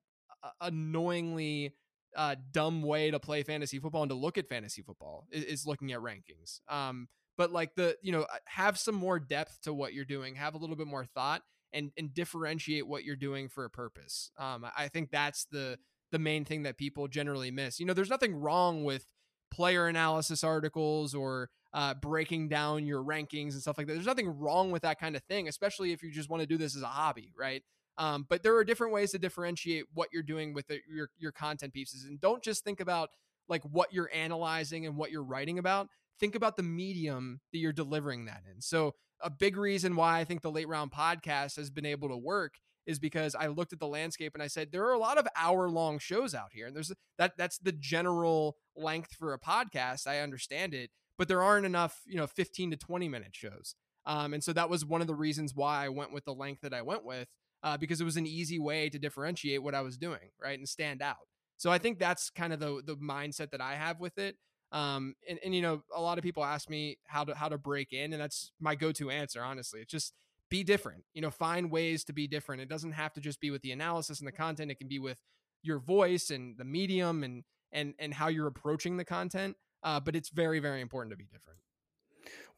[0.61, 1.75] annoyingly
[2.17, 5.67] uh, dumb way to play fantasy football and to look at fantasy football is, is
[5.67, 6.61] looking at rankings.
[6.69, 10.55] Um, but like the you know have some more depth to what you're doing, have
[10.55, 14.31] a little bit more thought, and and differentiate what you're doing for a purpose.
[14.39, 15.79] Um, I think that's the
[16.11, 17.81] the main thing that people generally miss.
[17.81, 19.07] You know, there's nothing wrong with
[19.51, 23.95] player analysis articles or uh, breaking down your rankings and stuff like that.
[23.95, 26.57] There's nothing wrong with that kind of thing, especially if you just want to do
[26.57, 27.63] this as a hobby, right?
[27.99, 31.33] Um, but there are different ways to differentiate what you're doing with the, your your
[31.33, 33.11] content pieces, and don't just think about
[33.49, 35.89] like what you're analyzing and what you're writing about.
[36.19, 38.61] Think about the medium that you're delivering that in.
[38.61, 42.17] So a big reason why I think the late round podcast has been able to
[42.17, 42.55] work
[42.91, 45.27] is because I looked at the landscape and I said there are a lot of
[45.37, 50.07] hour long shows out here, and there's that that's the general length for a podcast.
[50.07, 53.75] I understand it, but there aren't enough, you know, 15 to 20 minute shows.
[54.07, 56.63] Um, and so that was one of the reasons why I went with the length
[56.63, 57.29] that I went with,
[57.63, 60.69] uh, because it was an easy way to differentiate what I was doing, right, and
[60.69, 61.29] stand out.
[61.57, 64.37] So I think that's kind of the the mindset that I have with it.
[64.73, 67.59] Um, and, and you know, a lot of people ask me how to how to
[67.59, 69.43] break in, and that's my go to answer.
[69.43, 70.15] Honestly, it's just
[70.51, 71.05] be different.
[71.15, 72.61] You know, find ways to be different.
[72.61, 74.71] It doesn't have to just be with the analysis and the content.
[74.71, 75.19] It can be with
[75.63, 79.57] your voice and the medium and and and how you're approaching the content.
[79.83, 81.59] Uh, but it's very, very important to be different.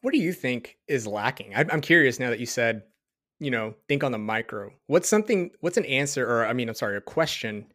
[0.01, 1.53] What do you think is lacking?
[1.55, 2.83] I'm curious now that you said,
[3.39, 4.71] you know, think on the micro.
[4.87, 5.51] What's something?
[5.61, 7.67] What's an answer, or I mean, I'm sorry, a question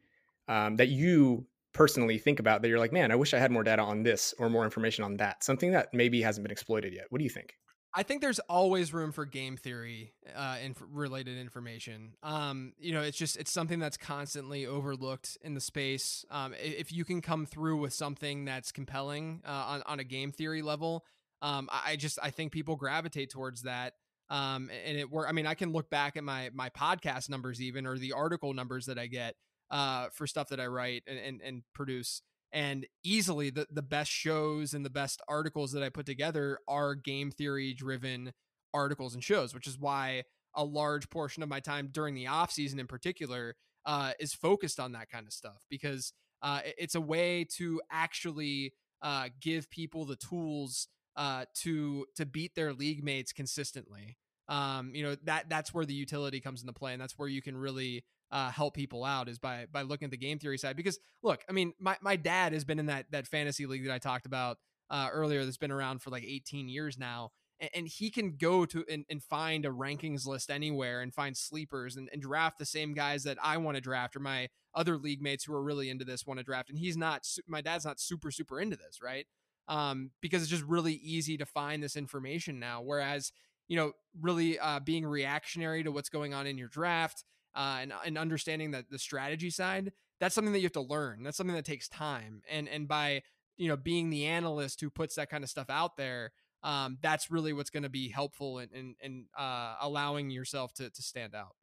[0.49, 3.63] um, that you personally think about that you're like, man, I wish I had more
[3.63, 5.43] data on this or more information on that.
[5.43, 7.07] Something that maybe hasn't been exploited yet.
[7.09, 7.55] What do you think?
[7.99, 12.15] I think there's always room for game theory uh, and related information.
[12.23, 16.25] Um, you know, it's just it's something that's constantly overlooked in the space.
[16.31, 20.31] Um, if you can come through with something that's compelling uh, on on a game
[20.31, 21.05] theory level,
[21.43, 23.95] um, I just I think people gravitate towards that.
[24.31, 25.27] Um, and it work.
[25.29, 28.55] I mean, I can look back at my my podcast numbers even or the article
[28.55, 29.35] numbers that I get
[29.73, 34.11] uh, for stuff that I write and, and, and produce and easily the, the best
[34.11, 38.33] shows and the best articles that I put together are game theory driven
[38.73, 42.51] articles and shows, which is why a large portion of my time during the off
[42.51, 43.55] season in particular
[43.87, 48.73] uh, is focused on that kind of stuff because uh, it's a way to actually
[49.03, 54.17] uh, give people the tools uh, to to beat their league mates consistently.
[54.49, 57.43] Um, you know that that's where the utility comes into play, and that's where you
[57.43, 60.77] can really uh, help people out is by by looking at the game theory side.
[60.77, 63.95] Because look, I mean, my my dad has been in that that fantasy league that
[63.95, 64.59] I talked about
[64.91, 65.45] uh, earlier.
[65.45, 69.05] That's been around for like 18 years now, and, and he can go to and,
[69.09, 73.25] and, find a rankings list anywhere and find sleepers and, and draft the same guys
[73.25, 76.27] that I want to draft or my other league mates who are really into this
[76.27, 76.71] want to draft.
[76.71, 77.27] And he's not.
[77.47, 79.27] My dad's not super super into this, right?
[79.69, 82.83] Um, because it's just really easy to find this information now.
[82.83, 83.33] Whereas
[83.69, 87.93] you know, really uh, being reactionary to what's going on in your draft uh, and,
[88.05, 91.23] and understanding that the strategy side, that's something that you have to learn.
[91.23, 92.43] That's something that takes time.
[92.51, 93.23] And and by
[93.57, 96.33] you know being the analyst who puts that kind of stuff out there,
[96.63, 100.91] um, that's really what's going to be helpful in in, in uh, allowing yourself to
[100.91, 101.55] to stand out.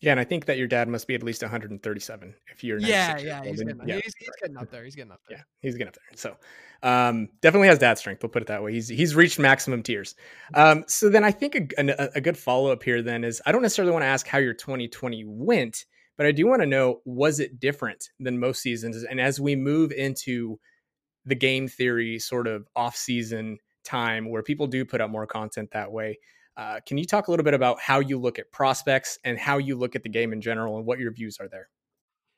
[0.00, 3.16] Yeah, and I think that your dad must be at least 137 if you're yeah,
[3.18, 3.94] yeah, he's getting, yeah.
[3.96, 4.84] He's, he's, getting up there.
[4.84, 5.38] He's getting up there.
[5.38, 6.16] Yeah, he's getting up there.
[6.16, 6.36] So,
[6.82, 8.22] um, definitely has dad strength.
[8.22, 8.72] We'll put it that way.
[8.72, 10.14] He's he's reached maximum tiers.
[10.52, 13.52] Um, so then I think a, a, a good follow up here then is I
[13.52, 17.00] don't necessarily want to ask how your 2020 went, but I do want to know
[17.04, 19.04] was it different than most seasons?
[19.04, 20.58] And as we move into
[21.24, 25.70] the game theory sort of off season time where people do put out more content
[25.72, 26.18] that way
[26.56, 29.58] uh, can you talk a little bit about how you look at prospects and how
[29.58, 31.68] you look at the game in general and what your views are there?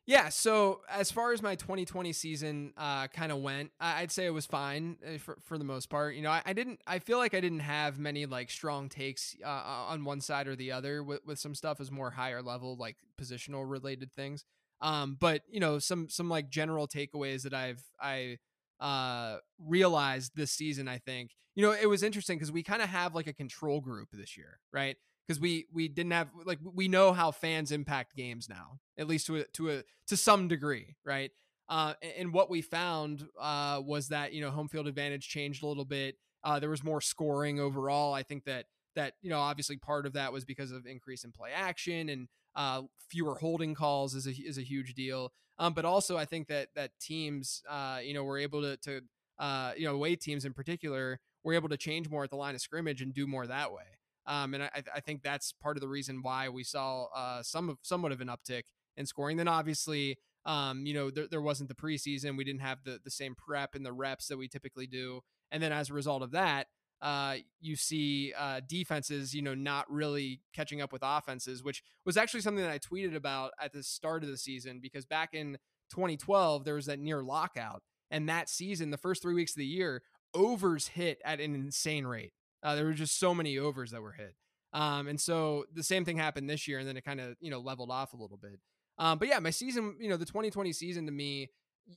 [0.07, 4.31] Yeah, so as far as my 2020 season uh, kind of went, I'd say it
[4.31, 6.15] was fine uh, for, for the most part.
[6.15, 9.35] You know, I, I, didn't, I feel like I didn't have many like strong takes
[9.45, 12.77] uh, on one side or the other with, with some stuff as more higher level,
[12.77, 14.45] like positional related things.
[14.81, 18.39] Um, but you know, some some like general takeaways that I've I
[18.81, 20.89] uh realized this season.
[20.89, 23.81] I think you know it was interesting because we kind of have like a control
[23.81, 24.97] group this year, right?
[25.27, 29.27] because we we didn't have like we know how fans impact games now at least
[29.27, 31.31] to a to a to some degree right
[31.69, 35.67] uh, and what we found uh, was that you know home field advantage changed a
[35.67, 39.77] little bit uh, there was more scoring overall i think that that you know obviously
[39.77, 44.15] part of that was because of increase in play action and uh, fewer holding calls
[44.15, 47.99] is a is a huge deal um, but also i think that that teams uh,
[48.03, 49.01] you know were able to to
[49.39, 52.55] uh, you know away teams in particular were able to change more at the line
[52.55, 53.85] of scrimmage and do more that way
[54.27, 57.69] um, and I, I, think that's part of the reason why we saw uh, some
[57.69, 58.65] of somewhat of an uptick
[58.97, 59.37] in scoring.
[59.37, 62.37] Then obviously, um, you know, there, there wasn't the preseason.
[62.37, 65.21] We didn't have the the same prep and the reps that we typically do.
[65.53, 66.67] And then as a result of that,
[67.03, 72.17] uh, you see uh, defenses, you know, not really catching up with offenses, which was
[72.17, 75.59] actually something that I tweeted about at the start of the season because back in
[75.91, 79.67] 2012 there was that near lockout, and that season, the first three weeks of the
[79.67, 80.03] year,
[80.35, 82.33] overs hit at an insane rate.
[82.63, 84.35] Uh, there were just so many overs that were hit.
[84.73, 87.51] Um, and so the same thing happened this year, and then it kind of you
[87.51, 88.59] know leveled off a little bit.
[88.99, 91.51] Um, but yeah, my season, you know, the 2020 season to me,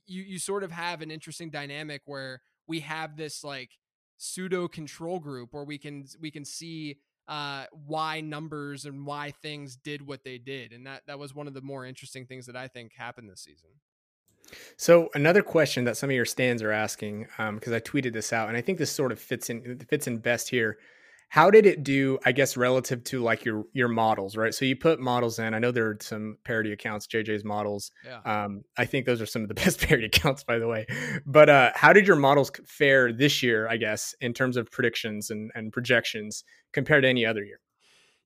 [0.06, 3.70] you you sort of have an interesting dynamic where we have this like
[4.22, 9.76] pseudo control group where we can we can see uh, why numbers and why things
[9.76, 12.56] did what they did, and that that was one of the more interesting things that
[12.56, 13.70] I think happened this season.
[14.76, 18.32] So another question that some of your stands are asking, because um, I tweeted this
[18.32, 20.78] out, and I think this sort of fits in fits in best here.
[21.30, 22.18] How did it do?
[22.24, 24.52] I guess relative to like your your models, right?
[24.52, 25.54] So you put models in.
[25.54, 27.92] I know there are some parody accounts, JJ's models.
[28.04, 28.18] Yeah.
[28.24, 30.86] Um, I think those are some of the best parody accounts, by the way.
[31.24, 33.68] But uh, how did your models fare this year?
[33.68, 37.60] I guess in terms of predictions and and projections compared to any other year.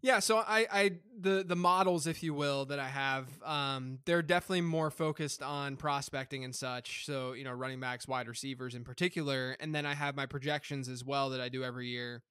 [0.01, 4.23] Yeah, so I, I the the models, if you will, that I have, um, they're
[4.23, 7.05] definitely more focused on prospecting and such.
[7.05, 10.89] So you know, running backs, wide receivers in particular, and then I have my projections
[10.89, 12.23] as well that I do every year.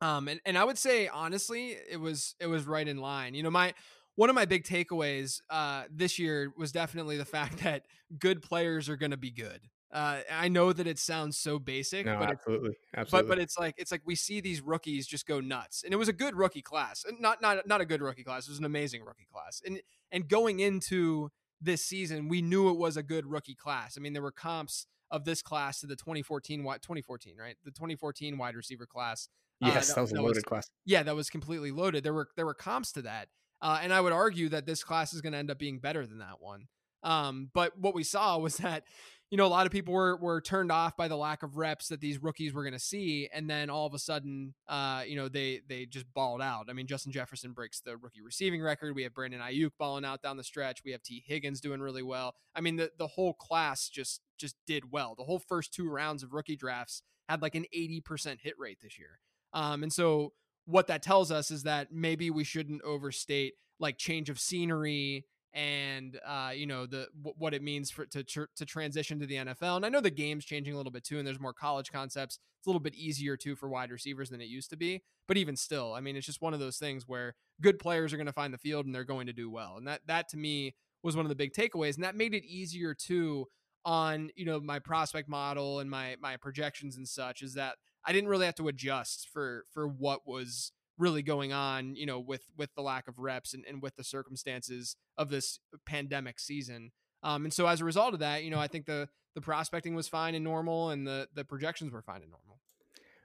[0.00, 3.34] Um, and and I would say honestly, it was it was right in line.
[3.34, 3.74] You know, my
[4.16, 7.84] one of my big takeaways uh, this year was definitely the fact that
[8.18, 9.60] good players are going to be good.
[9.92, 13.28] Uh, I know that it sounds so basic, no, but absolutely, absolutely.
[13.28, 15.96] But but it's like it's like we see these rookies just go nuts, and it
[15.96, 18.46] was a good rookie class, not not not a good rookie class.
[18.46, 19.80] It was an amazing rookie class, and
[20.12, 23.96] and going into this season, we knew it was a good rookie class.
[23.98, 28.38] I mean, there were comps of this class to the 2014 2014 right the 2014
[28.38, 29.28] wide receiver class.
[29.62, 30.70] Uh, yes, uh, that, that, was a loaded was, class.
[30.84, 32.04] Yeah, that was completely loaded.
[32.04, 33.28] There were there were comps to that,
[33.60, 36.06] uh, and I would argue that this class is going to end up being better
[36.06, 36.68] than that one.
[37.02, 38.84] Um, but what we saw was that
[39.30, 41.88] you know, a lot of people were were turned off by the lack of reps
[41.88, 45.14] that these rookies were going to see, and then all of a sudden, uh, you
[45.14, 46.66] know, they they just balled out.
[46.68, 48.96] I mean, Justin Jefferson breaks the rookie receiving record.
[48.96, 50.82] We have Brandon Aiyuk balling out down the stretch.
[50.84, 52.34] We have Tee Higgins doing really well.
[52.56, 55.14] I mean, the the whole class just just did well.
[55.16, 58.78] The whole first two rounds of rookie drafts had like an eighty percent hit rate
[58.82, 59.20] this year.
[59.52, 60.32] Um, and so
[60.66, 66.20] what that tells us is that maybe we shouldn't overstate like change of scenery and
[66.24, 69.34] uh, you know the w- what it means for to tr- to transition to the
[69.34, 69.76] NFL.
[69.76, 72.38] And I know the game's changing a little bit too, and there's more college concepts.
[72.58, 75.02] It's a little bit easier too for wide receivers than it used to be.
[75.26, 78.16] But even still, I mean, it's just one of those things where good players are
[78.16, 79.76] going to find the field and they're going to do well.
[79.76, 82.44] And that that to me was one of the big takeaways, and that made it
[82.44, 83.46] easier too
[83.84, 87.42] on you know my prospect model and my my projections and such.
[87.42, 91.96] Is that I didn't really have to adjust for for what was really going on,
[91.96, 95.58] you know, with with the lack of reps and, and with the circumstances of this
[95.86, 96.92] pandemic season.
[97.22, 99.94] Um, and so as a result of that, you know, I think the the prospecting
[99.94, 102.60] was fine and normal, and the the projections were fine and normal.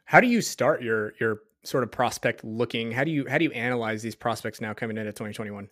[0.05, 2.91] How do you start your your sort of prospect looking?
[2.91, 5.69] How do you how do you analyze these prospects now coming into 2021?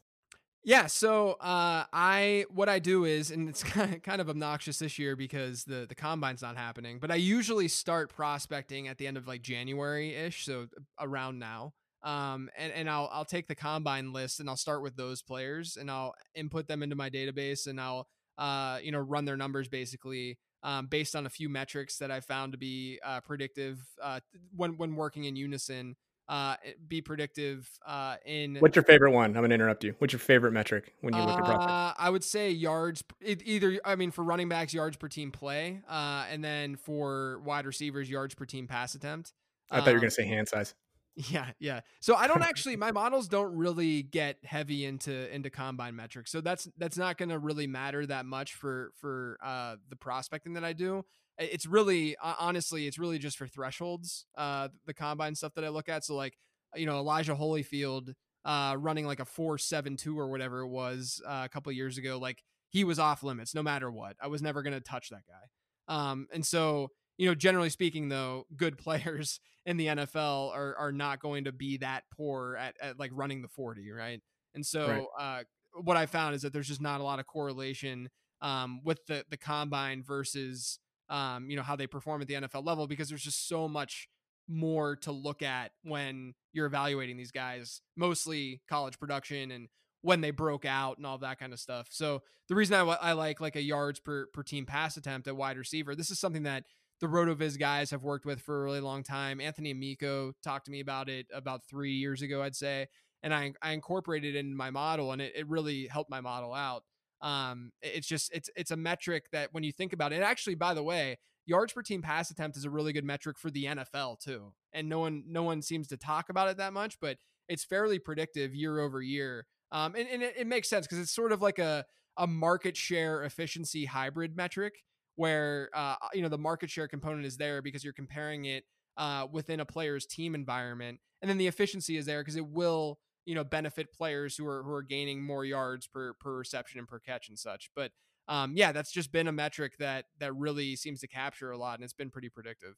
[0.65, 3.63] Yeah, so uh, I what I do is, and it's
[4.04, 6.99] kind of, obnoxious this year because the the combine's not happening.
[6.99, 10.67] But I usually start prospecting at the end of like January ish, so
[10.99, 11.73] around now.
[12.02, 15.78] Um, and, and I'll, I'll take the combine list and I'll start with those players
[15.78, 19.69] and I'll input them into my database and I'll, uh, you know, run their numbers
[19.69, 24.19] basically, um, based on a few metrics that I found to be, uh, predictive, uh,
[24.54, 25.95] when, when working in unison,
[26.29, 26.55] uh,
[26.88, 29.36] be predictive, uh, in what's your favorite one?
[29.36, 29.95] I'm to interrupt you.
[29.99, 31.71] What's your favorite metric when you look at prospects?
[31.71, 35.81] Uh, I would say yards, either, I mean, for running backs, yards per team play,
[35.89, 39.33] uh, and then for wide receivers, yards per team pass attempt.
[39.69, 40.73] I thought you were um, say hand size.
[41.29, 41.81] Yeah, yeah.
[41.99, 46.31] So I don't actually my models don't really get heavy into into combine metrics.
[46.31, 50.53] So that's that's not going to really matter that much for for uh the prospecting
[50.53, 51.05] that I do.
[51.38, 54.26] It's really honestly, it's really just for thresholds.
[54.36, 56.04] Uh the combine stuff that I look at.
[56.04, 56.38] So like,
[56.76, 58.13] you know, Elijah Holyfield
[58.46, 62.43] uh running like a 472 or whatever it was uh, a couple years ago, like
[62.69, 64.15] he was off limits no matter what.
[64.22, 65.93] I was never going to touch that guy.
[66.12, 70.91] Um and so you know, generally speaking, though, good players in the NFL are are
[70.91, 74.22] not going to be that poor at, at like running the forty, right?
[74.56, 75.06] And so, right.
[75.19, 75.43] Uh,
[75.82, 78.10] what I found is that there's just not a lot of correlation
[78.41, 82.65] um, with the the combine versus um, you know how they perform at the NFL
[82.65, 84.07] level because there's just so much
[84.47, 89.67] more to look at when you're evaluating these guys, mostly college production and
[90.01, 91.87] when they broke out and all that kind of stuff.
[91.89, 95.35] So the reason I, I like like a yards per per team pass attempt at
[95.35, 96.65] wide receiver, this is something that
[96.99, 99.41] the RotoViz guys have worked with for a really long time.
[99.41, 102.87] Anthony Amico talked to me about it about three years ago, I'd say,
[103.23, 106.53] and I I incorporated it in my model, and it, it really helped my model
[106.53, 106.83] out.
[107.23, 110.73] Um, it's just it's it's a metric that when you think about it, actually, by
[110.73, 114.19] the way, yards per team pass attempt is a really good metric for the NFL
[114.19, 117.63] too, and no one no one seems to talk about it that much, but it's
[117.63, 119.45] fairly predictive year over year.
[119.71, 121.86] Um, and, and it, it makes sense because it's sort of like a
[122.17, 124.83] a market share efficiency hybrid metric
[125.15, 128.65] where uh, you know the market share component is there because you're comparing it
[128.97, 132.99] uh, within a player's team environment, and then the efficiency is there because it will
[133.25, 136.88] you know benefit players who are who are gaining more yards per per reception and
[136.88, 137.69] per catch and such.
[137.75, 137.91] But
[138.27, 141.75] um, yeah, that's just been a metric that that really seems to capture a lot,
[141.75, 142.75] and it's been pretty predictive.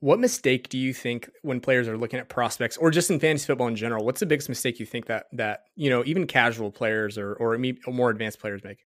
[0.00, 3.46] What mistake do you think when players are looking at prospects or just in fantasy
[3.46, 4.04] football in general?
[4.04, 7.58] What's the biggest mistake you think that that you know even casual players or or
[7.86, 8.84] more advanced players make?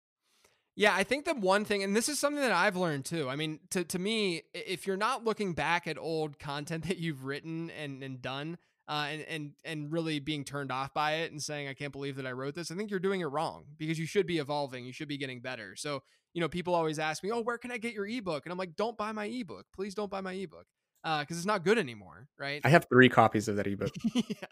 [0.77, 3.29] Yeah, I think the one thing, and this is something that I've learned too.
[3.29, 7.23] I mean, to, to me, if you're not looking back at old content that you've
[7.23, 11.41] written and, and done, uh, and and and really being turned off by it and
[11.41, 13.99] saying I can't believe that I wrote this, I think you're doing it wrong because
[13.99, 15.75] you should be evolving, you should be getting better.
[15.75, 18.51] So you know, people always ask me, "Oh, where can I get your ebook?" And
[18.51, 19.95] I'm like, "Don't buy my ebook, please.
[19.95, 20.65] Don't buy my ebook."
[21.05, 22.61] because uh, it's not good anymore, right?
[22.63, 23.91] I have three copies of that ebook.
[24.15, 24.47] yeah,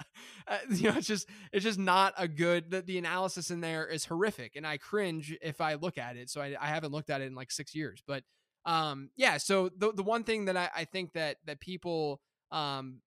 [0.48, 2.70] uh, you know, it's just it's just not a good.
[2.70, 6.30] The, the analysis in there is horrific, and I cringe if I look at it.
[6.30, 8.04] So I, I haven't looked at it in like six years.
[8.06, 8.24] But
[8.66, 9.38] um, yeah.
[9.38, 13.02] So the the one thing that I, I think that that people um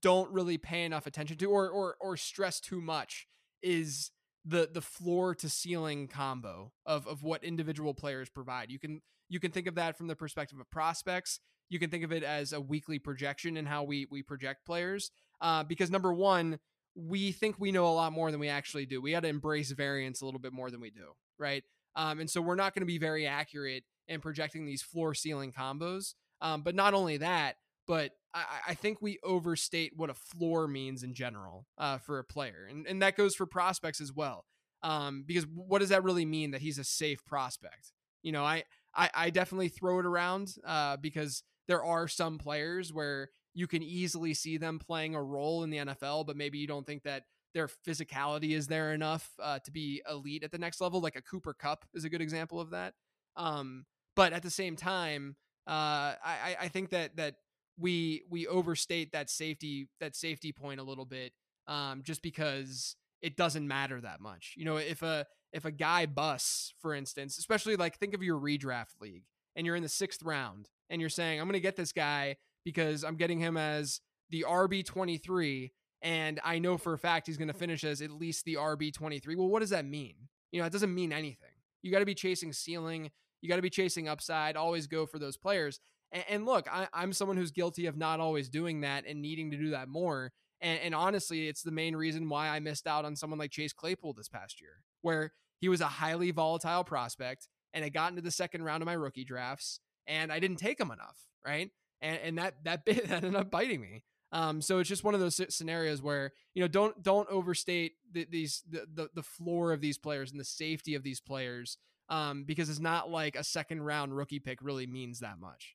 [0.00, 3.26] don't really pay enough attention to or or or stress too much
[3.62, 4.10] is
[4.44, 8.70] the the floor to ceiling combo of of what individual players provide.
[8.70, 12.04] You can you can think of that from the perspective of prospects you can think
[12.04, 15.10] of it as a weekly projection and how we we project players.
[15.40, 16.58] Uh, because number one,
[16.94, 19.00] we think we know a lot more than we actually do.
[19.00, 21.62] We got to embrace variance a little bit more than we do, right?
[21.94, 25.52] Um, and so we're not going to be very accurate in projecting these floor ceiling
[25.52, 26.14] combos.
[26.40, 31.02] Um, but not only that, but I, I, think we overstate what a floor means
[31.02, 34.44] in general uh, for a player, and and that goes for prospects as well.
[34.82, 37.92] Um, because what does that really mean that he's a safe prospect?
[38.22, 42.92] You know, I I, I definitely throw it around uh, because there are some players
[42.92, 46.66] where you can easily see them playing a role in the NFL, but maybe you
[46.66, 50.80] don't think that their physicality is there enough uh, to be elite at the next
[50.80, 51.00] level.
[51.00, 52.92] Like a Cooper Kupp is a good example of that.
[53.34, 57.36] Um, but at the same time, uh, I, I think that that
[57.78, 61.32] we we overstate that safety that safety point a little bit,
[61.66, 64.54] um, just because it doesn't matter that much.
[64.56, 68.38] You know, if a if a guy busts, for instance, especially like think of your
[68.38, 71.92] redraft league, and you're in the sixth round, and you're saying, I'm to get this
[71.92, 75.70] guy because I'm getting him as the RB23
[76.02, 79.36] and I know for a fact he's to finish as at least the RB23.
[79.36, 80.14] Well, what does that mean?
[80.52, 81.50] You know, it doesn't mean anything.
[81.82, 83.10] You got to be chasing ceiling,
[83.40, 85.80] you got to be chasing upside, always go for those players.
[86.12, 89.50] And, and look, I, am someone who's guilty of not always doing that and needing
[89.50, 90.32] to do that more.
[90.60, 93.72] And, and honestly, it's the main reason why I missed out on someone like Chase
[93.72, 98.22] Claypool this past year, where he was a highly volatile prospect and it got into
[98.22, 101.70] the second round of my rookie drafts and I didn't take him enough, right?
[102.00, 104.02] And and that that bit that ended up biting me.
[104.32, 108.26] Um, so it's just one of those scenarios where you know don't don't overstate the,
[108.30, 112.44] these the, the, the floor of these players and the safety of these players um,
[112.44, 115.74] because it's not like a second round rookie pick really means that much.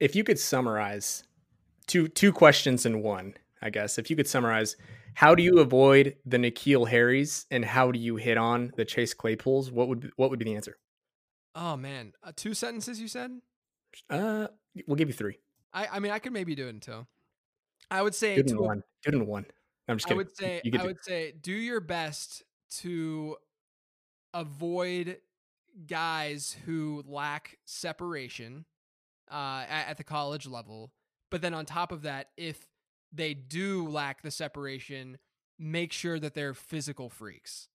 [0.00, 1.24] If you could summarize
[1.86, 4.76] two two questions in one, I guess if you could summarize,
[5.14, 9.14] how do you avoid the N'Keal Harrys and how do you hit on the Chase
[9.14, 9.72] Claypools?
[9.72, 10.78] What would what would be the answer?
[11.54, 13.32] Oh man, uh, two sentences you said?
[14.08, 14.48] Uh,
[14.86, 15.38] we'll give you three.
[15.72, 17.06] I I mean I could maybe do it in two.
[17.90, 18.82] I would say do it in one.
[19.02, 19.46] Do it in one.
[19.88, 20.18] I'm just kidding.
[20.18, 22.44] I would say I would say do your best
[22.80, 23.36] to
[24.34, 25.18] avoid
[25.86, 28.66] guys who lack separation
[29.30, 30.92] uh, at, at the college level.
[31.30, 32.66] But then on top of that, if
[33.12, 35.18] they do lack the separation,
[35.58, 37.68] make sure that they're physical freaks.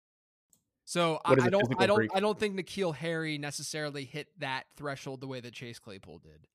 [0.85, 2.11] So I, I, don't I don't freak?
[2.13, 6.47] I don't think N'Keal Harry necessarily hit that threshold the way that Chase Claypool did.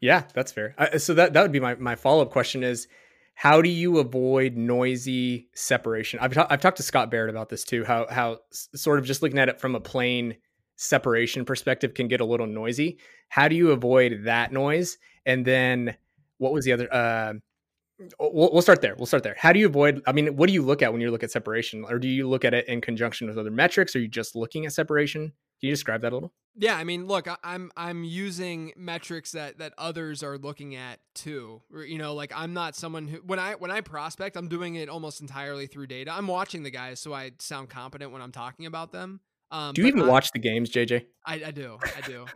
[0.00, 0.74] Yeah, that's fair.
[0.78, 2.86] Uh, so that that would be my my follow up question is
[3.34, 6.18] how do you avoid noisy separation?
[6.20, 7.84] I've, ta- I've talked to Scott Barrett about this too.
[7.84, 10.36] How how sort of just looking at it from a plain
[10.78, 12.98] separation perspective can get a little noisy.
[13.28, 14.96] How do you avoid that noise?
[15.26, 15.96] And then
[16.38, 16.88] what was the other?
[16.92, 17.34] Uh,
[18.18, 18.94] we'll, we'll start there.
[18.96, 19.34] We'll start there.
[19.36, 20.02] How do you avoid?
[20.06, 22.28] I mean, what do you look at when you look at separation, or do you
[22.28, 23.94] look at it in conjunction with other metrics?
[23.96, 25.32] Are you just looking at separation?
[25.60, 26.32] Can you describe that a little?
[26.54, 31.62] Yeah, I mean, look, I'm I'm using metrics that that others are looking at too.
[31.72, 34.88] You know, like I'm not someone who when I when I prospect, I'm doing it
[34.88, 36.12] almost entirely through data.
[36.12, 39.20] I'm watching the guys, so I sound competent when I'm talking about them.
[39.50, 41.06] Um, do you even I, watch the games, JJ?
[41.26, 41.78] I, I do.
[41.96, 42.26] I do.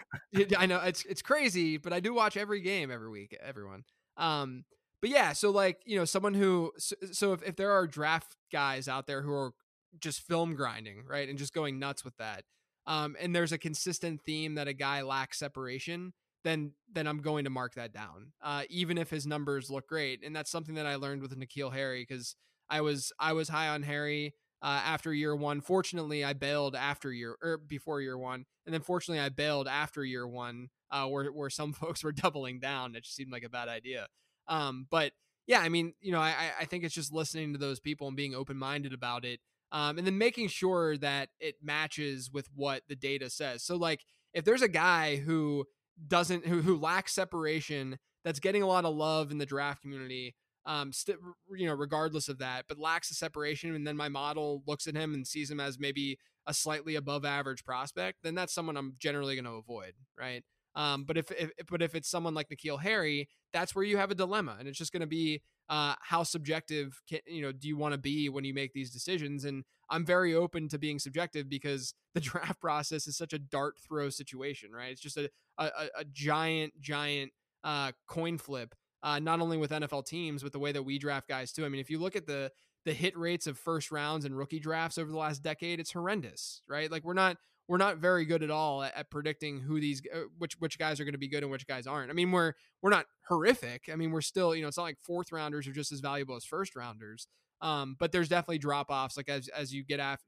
[0.56, 3.36] I know it's it's crazy, but I do watch every game every week.
[3.42, 3.84] Everyone.
[4.16, 4.64] Um,
[5.00, 8.36] but yeah, so like you know, someone who so, so if if there are draft
[8.50, 9.52] guys out there who are
[10.00, 12.44] just film grinding, right, and just going nuts with that,
[12.86, 17.44] um, and there's a consistent theme that a guy lacks separation, then then I'm going
[17.44, 20.24] to mark that down, uh, even if his numbers look great.
[20.24, 22.36] And that's something that I learned with N'Keal Harry because
[22.70, 25.60] I was I was high on Harry uh, after year one.
[25.60, 29.66] Fortunately, I bailed after year or er, before year one, and then fortunately, I bailed
[29.66, 32.94] after year one, uh, where where some folks were doubling down.
[32.94, 34.06] It just seemed like a bad idea.
[34.48, 35.12] Um, but
[35.46, 38.16] yeah, I mean, you know, I I think it's just listening to those people and
[38.16, 39.40] being open minded about it,
[39.72, 43.64] um, and then making sure that it matches with what the data says.
[43.64, 45.66] So like, if there's a guy who
[46.06, 50.36] doesn't who who lacks separation that's getting a lot of love in the draft community
[50.66, 51.18] um, st-
[51.54, 53.74] you know, regardless of that, but lacks the separation.
[53.74, 57.24] And then my model looks at him and sees him as maybe a slightly above
[57.24, 60.42] average prospect, then that's someone I'm generally going to avoid, right?
[60.74, 64.10] Um, but if, if, but if it's someone like N'Keal Harry, that's where you have
[64.10, 67.68] a dilemma, and it's just going to be uh, how subjective can, you know do
[67.68, 69.44] you want to be when you make these decisions?
[69.44, 73.74] And I'm very open to being subjective because the draft process is such a dart
[73.86, 74.90] throw situation, right?
[74.90, 77.32] It's just a a, a giant giant
[77.62, 81.28] uh, coin flip uh, not only with NFL teams, but the way that we draft
[81.28, 81.64] guys too.
[81.64, 82.50] I mean, if you look at the
[82.84, 86.62] the hit rates of first rounds and rookie drafts over the last decade, it's horrendous,
[86.68, 86.90] right?
[86.90, 87.36] Like we're not
[87.68, 91.00] we're not very good at all at, at predicting who these uh, which which guys
[91.00, 92.10] are going to be good and which guys aren't.
[92.10, 93.88] I mean, we're we're not horrific.
[93.92, 96.36] I mean, we're still you know it's not like fourth rounders are just as valuable
[96.36, 97.28] as first rounders.
[97.60, 100.24] Um, but there's definitely drop offs like as as you get after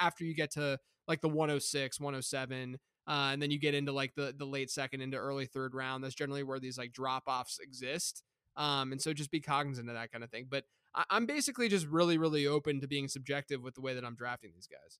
[0.00, 4.14] after you get to like the 106, 107, uh, and then you get into like
[4.14, 6.04] the the late second into early third round.
[6.04, 8.22] That's generally where these like drop offs exist.
[8.56, 10.46] Um, and so just be cognizant of that kind of thing.
[10.50, 14.04] But I, I'm basically just really, really open to being subjective with the way that
[14.04, 14.98] I'm drafting these guys.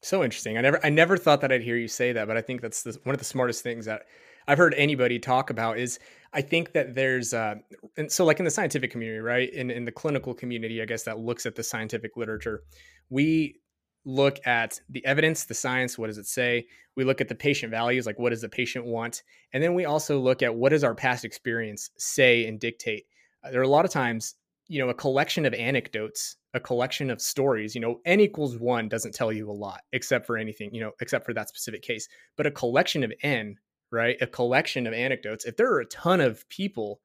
[0.00, 0.58] So interesting.
[0.58, 2.82] I never, I never thought that I'd hear you say that, but I think that's
[2.82, 4.02] the, one of the smartest things that
[4.48, 5.78] I've heard anybody talk about.
[5.78, 6.00] Is
[6.32, 7.56] I think that there's, uh,
[7.96, 11.04] and so like in the scientific community, right, in in the clinical community, I guess
[11.04, 12.62] that looks at the scientific literature,
[13.10, 13.60] we
[14.04, 16.66] look at the evidence, the science, what does it say?
[16.96, 19.22] We look at the patient values, like what does the patient want?
[19.52, 23.06] And then we also look at what does our past experience say and dictate.
[23.44, 24.34] Uh, there are a lot of times,
[24.68, 28.88] you know, a collection of anecdotes, a collection of stories, you know, n equals one
[28.88, 32.08] doesn't tell you a lot except for anything, you know, except for that specific case.
[32.36, 33.56] But a collection of n,
[33.90, 34.16] right?
[34.20, 37.00] A collection of anecdotes, if there are a ton of people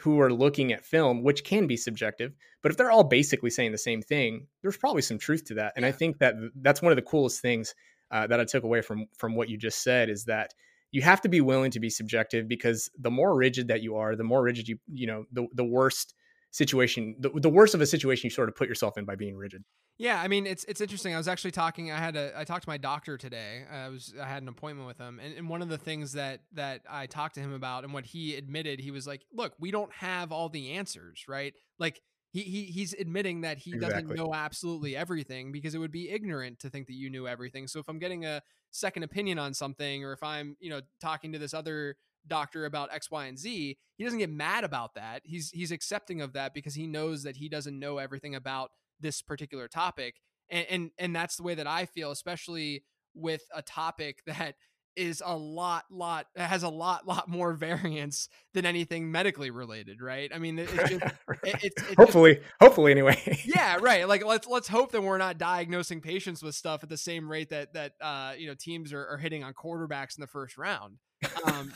[0.00, 2.32] who are looking at film, which can be subjective,
[2.62, 5.72] but if they're all basically saying the same thing, there's probably some truth to that.
[5.76, 7.74] And I think that that's one of the coolest things
[8.10, 10.52] uh, that I took away from from what you just said is that
[10.92, 14.16] you have to be willing to be subjective because the more rigid that you are,
[14.16, 16.14] the more rigid you you know the the worst
[16.50, 19.36] situation, the, the worst of a situation you sort of put yourself in by being
[19.36, 19.64] rigid.
[19.98, 21.12] Yeah, I mean it's it's interesting.
[21.14, 21.92] I was actually talking.
[21.92, 23.64] I had a I talked to my doctor today.
[23.70, 26.12] Uh, I was I had an appointment with him, and, and one of the things
[26.12, 29.52] that that I talked to him about, and what he admitted, he was like, "Look,
[29.60, 31.52] we don't have all the answers, right?
[31.78, 32.00] Like
[32.32, 34.02] he, he he's admitting that he exactly.
[34.02, 37.66] doesn't know absolutely everything because it would be ignorant to think that you knew everything.
[37.66, 38.40] So if I'm getting a
[38.70, 41.96] second opinion on something, or if I'm you know talking to this other
[42.26, 45.22] doctor about X, Y, and Z, he doesn't get mad about that.
[45.24, 49.22] He's he's accepting of that because he knows that he doesn't know everything about this
[49.22, 50.16] particular topic.
[50.50, 52.82] And, and and that's the way that i feel especially
[53.14, 54.56] with a topic that
[54.96, 60.30] is a lot lot has a lot lot more variance than anything medically related right?
[60.34, 61.04] I mean it's just, it,
[61.44, 63.40] it's, it's hopefully just, hopefully anyway.
[63.44, 64.06] Yeah right.
[64.08, 67.50] Like let's let's hope that we're not diagnosing patients with stuff at the same rate
[67.50, 70.96] that that uh you know teams are, are hitting on quarterbacks in the first round
[71.44, 71.72] um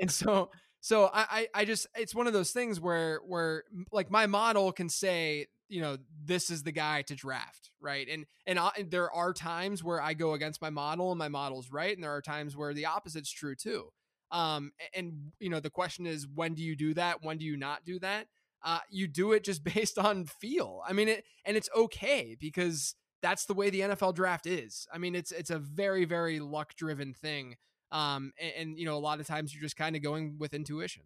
[0.00, 4.26] and so so I, I just it's one of those things where where like my
[4.26, 8.70] model can say you know this is the guy to draft right and and, I,
[8.78, 12.02] and there are times where i go against my model and my model's right and
[12.02, 13.90] there are times where the opposite's true too
[14.30, 17.56] um and you know the question is when do you do that when do you
[17.56, 18.26] not do that
[18.62, 20.82] uh, you do it just based on feel.
[20.86, 24.86] I mean, it and it's okay because that's the way the NFL draft is.
[24.92, 27.56] I mean, it's it's a very very luck driven thing,
[27.92, 30.54] um, and, and you know a lot of times you're just kind of going with
[30.54, 31.02] intuition.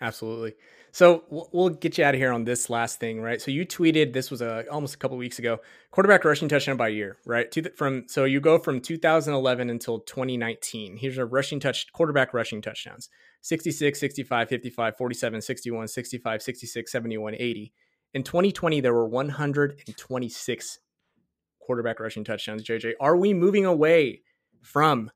[0.00, 0.54] Absolutely.
[0.92, 3.42] So we'll get you out of here on this last thing, right?
[3.42, 5.58] So you tweeted this was a almost a couple weeks ago.
[5.90, 7.50] Quarterback rushing touchdown by year, right?
[7.50, 10.96] To the, from so you go from 2011 until 2019.
[10.98, 13.08] Here's a rushing touch quarterback rushing touchdowns:
[13.40, 17.72] 66, 65, 55, 47, 61, 65, 66, 71, 80.
[18.14, 20.78] In 2020, there were 126
[21.60, 22.62] quarterback rushing touchdowns.
[22.62, 24.22] JJ, are we moving away
[24.62, 25.10] from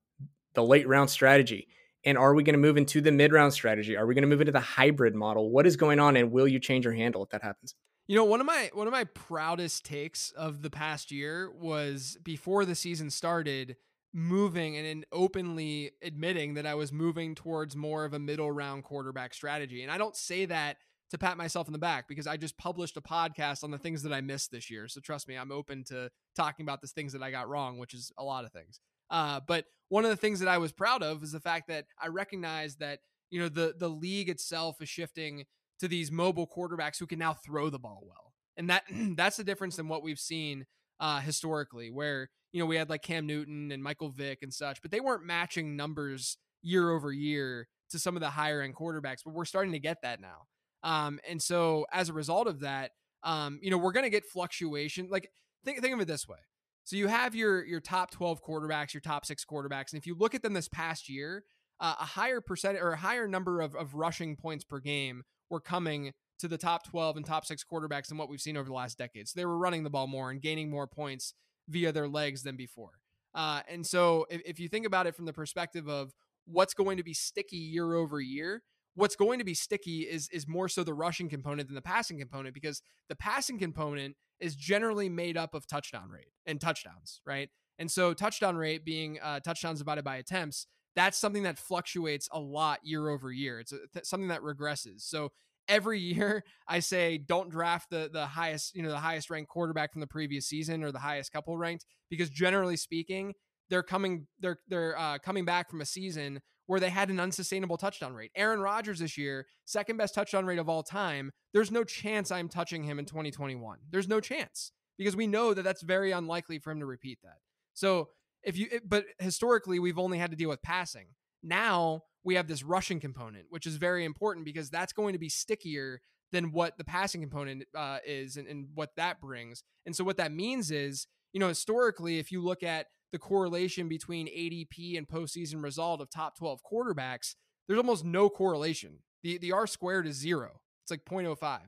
[0.55, 1.68] the late round strategy?
[2.05, 3.96] And are we going to move into the mid round strategy?
[3.96, 5.50] Are we going to move into the hybrid model?
[5.50, 6.16] What is going on?
[6.16, 7.74] And will you change your handle if that happens?
[8.09, 12.18] You know, one of my one of my proudest takes of the past year was
[12.24, 13.76] before the season started,
[14.12, 19.32] moving and openly admitting that I was moving towards more of a middle round quarterback
[19.32, 19.82] strategy.
[19.82, 20.78] And I don't say that
[21.11, 24.03] to pat myself in the back because I just published a podcast on the things
[24.03, 24.88] that I missed this year.
[24.88, 27.94] So trust me, I'm open to talking about the things that I got wrong, which
[27.94, 28.80] is a lot of things.
[29.12, 31.84] Uh, but one of the things that I was proud of is the fact that
[32.00, 33.00] I recognize that
[33.30, 35.44] you know the the league itself is shifting
[35.80, 38.84] to these mobile quarterbacks who can now throw the ball well, and that
[39.16, 40.64] that's the difference than what we've seen
[40.98, 44.80] uh, historically, where you know we had like Cam Newton and Michael Vick and such,
[44.80, 49.18] but they weren't matching numbers year over year to some of the higher end quarterbacks.
[49.24, 50.46] But we're starting to get that now,
[50.82, 52.92] um, and so as a result of that,
[53.24, 55.08] um, you know we're going to get fluctuation.
[55.10, 55.28] Like
[55.66, 56.38] think think of it this way:
[56.85, 60.16] so you have your your top 12 quarterbacks, your top six quarterbacks, and if you
[60.16, 61.45] look at them this past year,
[61.80, 65.61] uh, a higher percent or a higher number of, of rushing points per game were
[65.61, 68.74] coming to the top 12 and top six quarterbacks than what we've seen over the
[68.74, 69.28] last decade.
[69.28, 71.35] So they were running the ball more and gaining more points
[71.68, 72.99] via their legs than before.
[73.35, 76.12] Uh, and so if, if you think about it from the perspective of
[76.47, 78.62] what's going to be sticky year over year,
[78.95, 82.18] what's going to be sticky is is more so the rushing component than the passing
[82.18, 87.49] component because the passing component is generally made up of touchdown rate and touchdowns, right?
[87.78, 92.40] And so touchdown rate being uh, touchdowns divided by attempts, that's something that fluctuates a
[92.40, 93.61] lot year over year.
[93.61, 95.03] It's a, th- something that regresses.
[95.03, 95.30] So
[95.68, 99.93] every year I say don't draft the the highest, you know, the highest ranked quarterback
[99.93, 103.34] from the previous season or the highest couple ranked because generally speaking,
[103.70, 106.40] they're coming they're they're uh, coming back from a season
[106.72, 108.30] where they had an unsustainable touchdown rate.
[108.34, 111.30] Aaron Rodgers this year, second best touchdown rate of all time.
[111.52, 113.76] There's no chance I'm touching him in 2021.
[113.90, 117.40] There's no chance because we know that that's very unlikely for him to repeat that.
[117.74, 118.08] So,
[118.42, 121.08] if you but historically we've only had to deal with passing.
[121.42, 125.28] Now, we have this rushing component, which is very important because that's going to be
[125.28, 126.00] stickier
[126.30, 129.62] than what the passing component uh, is and, and what that brings.
[129.84, 133.88] And so, what that means is, you know, historically, if you look at the correlation
[133.88, 137.34] between ADP and postseason result of top 12 quarterbacks,
[137.68, 138.98] there's almost no correlation.
[139.22, 140.60] The the R squared is zero.
[140.82, 141.60] It's like 0.05.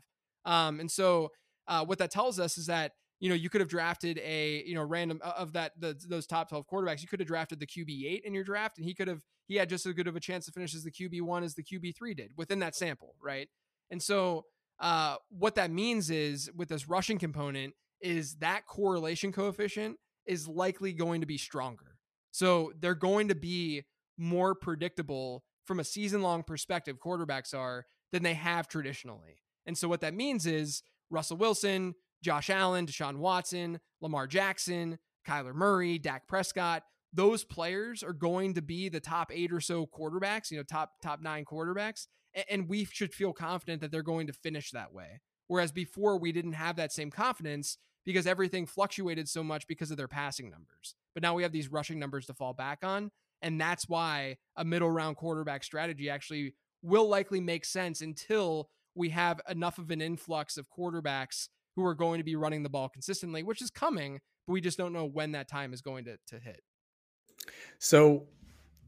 [0.45, 1.31] Um, and so
[1.69, 4.75] uh, what that tells us is that you know you could have drafted a you
[4.75, 7.03] know random of that the, those top 12 quarterbacks.
[7.03, 9.57] You could have drafted the QB eight in your draft, and he could have he
[9.57, 11.63] had just as good of a chance to finish as the QB one as the
[11.63, 13.49] QB three did within that sample, right?
[13.91, 14.47] And so
[14.81, 19.97] uh, what that means is with this rushing component is that correlation coefficient
[20.27, 21.97] is likely going to be stronger.
[22.31, 23.85] So they're going to be
[24.19, 29.39] more predictable from a season long perspective, quarterbacks are than they have traditionally.
[29.67, 35.55] And so what that means is Russell Wilson, Josh Allen, Deshaun Watson, Lamar Jackson, Kyler
[35.55, 40.51] Murray, Dak Prescott, those players are going to be the top eight or so quarterbacks,
[40.51, 42.09] you know, top top nine quarterbacks.
[42.51, 45.21] And we should feel confident that they're going to finish that way.
[45.47, 49.97] Whereas before we didn't have that same confidence because everything fluctuated so much because of
[49.97, 50.95] their passing numbers.
[51.15, 53.11] But now we have these rushing numbers to fall back on.
[53.43, 59.11] And that's why a middle round quarterback strategy actually will likely make sense until we
[59.11, 62.89] have enough of an influx of quarterbacks who are going to be running the ball
[62.89, 66.17] consistently, which is coming, but we just don't know when that time is going to,
[66.29, 66.63] to hit.
[67.79, 68.27] So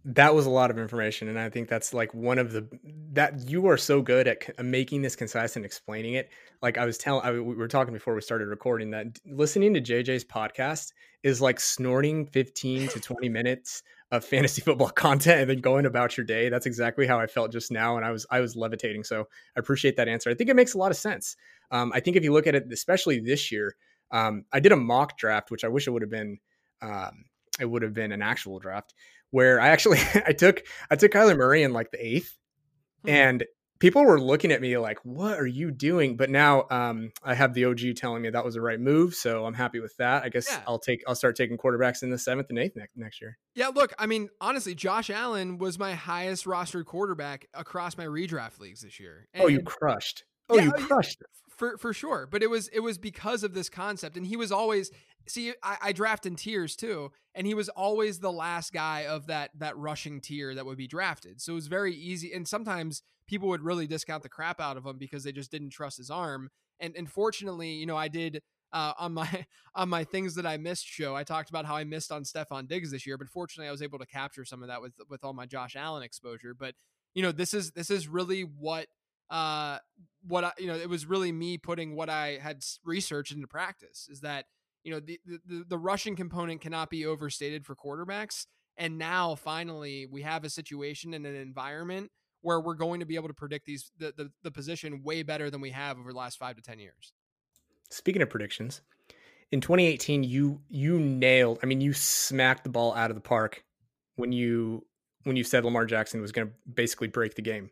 [0.08, 2.66] that was a lot of information and i think that's like one of the
[3.12, 6.30] that you are so good at making this concise and explaining it.
[6.62, 10.24] Like i was telling we were talking before we started recording that listening to jj's
[10.24, 10.92] podcast
[11.24, 13.82] is like snorting 15 to 20 minutes
[14.12, 16.48] of fantasy football content and then going about your day.
[16.48, 19.22] That's exactly how i felt just now and i was i was levitating so
[19.56, 20.30] i appreciate that answer.
[20.30, 21.36] I think it makes a lot of sense.
[21.72, 23.74] Um, i think if you look at it especially this year
[24.12, 26.38] um, i did a mock draft which i wish it would have been
[26.80, 27.24] um,
[27.58, 28.94] it would have been an actual draft
[29.30, 32.36] where I actually I took I took Kyler Murray in like the eighth,
[33.02, 33.10] hmm.
[33.10, 33.44] and
[33.78, 37.54] people were looking at me like, "What are you doing?" But now um, I have
[37.54, 40.22] the OG telling me that was the right move, so I'm happy with that.
[40.22, 40.62] I guess yeah.
[40.66, 43.38] I'll take I'll start taking quarterbacks in the seventh and eighth next next year.
[43.54, 48.60] Yeah, look, I mean, honestly, Josh Allen was my highest rostered quarterback across my redraft
[48.60, 49.28] leagues this year.
[49.32, 50.24] And, oh, you crushed.
[50.48, 51.20] Oh, yeah, you crushed
[51.56, 52.28] for for sure.
[52.30, 54.90] But it was it was because of this concept, and he was always
[55.26, 55.52] see.
[55.62, 59.50] I, I draft in tiers too, and he was always the last guy of that
[59.58, 61.40] that rushing tier that would be drafted.
[61.40, 64.86] So it was very easy, and sometimes people would really discount the crap out of
[64.86, 66.50] him because they just didn't trust his arm.
[66.78, 68.40] And unfortunately, you know, I did
[68.72, 71.16] uh, on my on my things that I missed show.
[71.16, 73.82] I talked about how I missed on Stefon Diggs this year, but fortunately, I was
[73.82, 76.54] able to capture some of that with with all my Josh Allen exposure.
[76.54, 76.74] But
[77.14, 78.88] you know, this is this is really what
[79.30, 79.78] uh
[80.26, 84.08] what I you know it was really me putting what I had researched into practice
[84.10, 84.46] is that
[84.84, 88.46] you know the the, the rushing component cannot be overstated for quarterbacks.
[88.78, 92.10] And now finally we have a situation in an environment
[92.42, 95.50] where we're going to be able to predict these the, the, the position way better
[95.50, 97.12] than we have over the last five to ten years.
[97.90, 98.82] Speaking of predictions,
[99.52, 101.58] in 2018, you you nailed.
[101.62, 103.64] I mean, you smacked the ball out of the park
[104.16, 104.84] when you
[105.24, 107.70] when you said Lamar Jackson was going to basically break the game.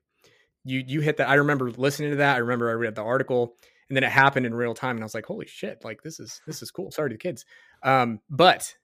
[0.65, 1.29] You you hit that.
[1.29, 2.37] I remember listening to that.
[2.37, 3.55] I remember I read the article,
[3.89, 5.85] and then it happened in real time, and I was like, "Holy shit!
[5.85, 7.45] Like this is this is cool." Sorry to the kids,
[7.83, 8.75] um, but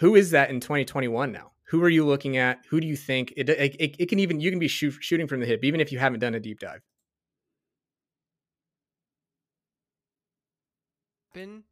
[0.00, 1.52] who is that in 2021 now?
[1.68, 2.60] Who are you looking at?
[2.70, 3.48] Who do you think it?
[3.48, 5.98] It, it can even you can be shoot, shooting from the hip, even if you
[5.98, 6.82] haven't done a deep dive.
[11.38, 11.64] happen.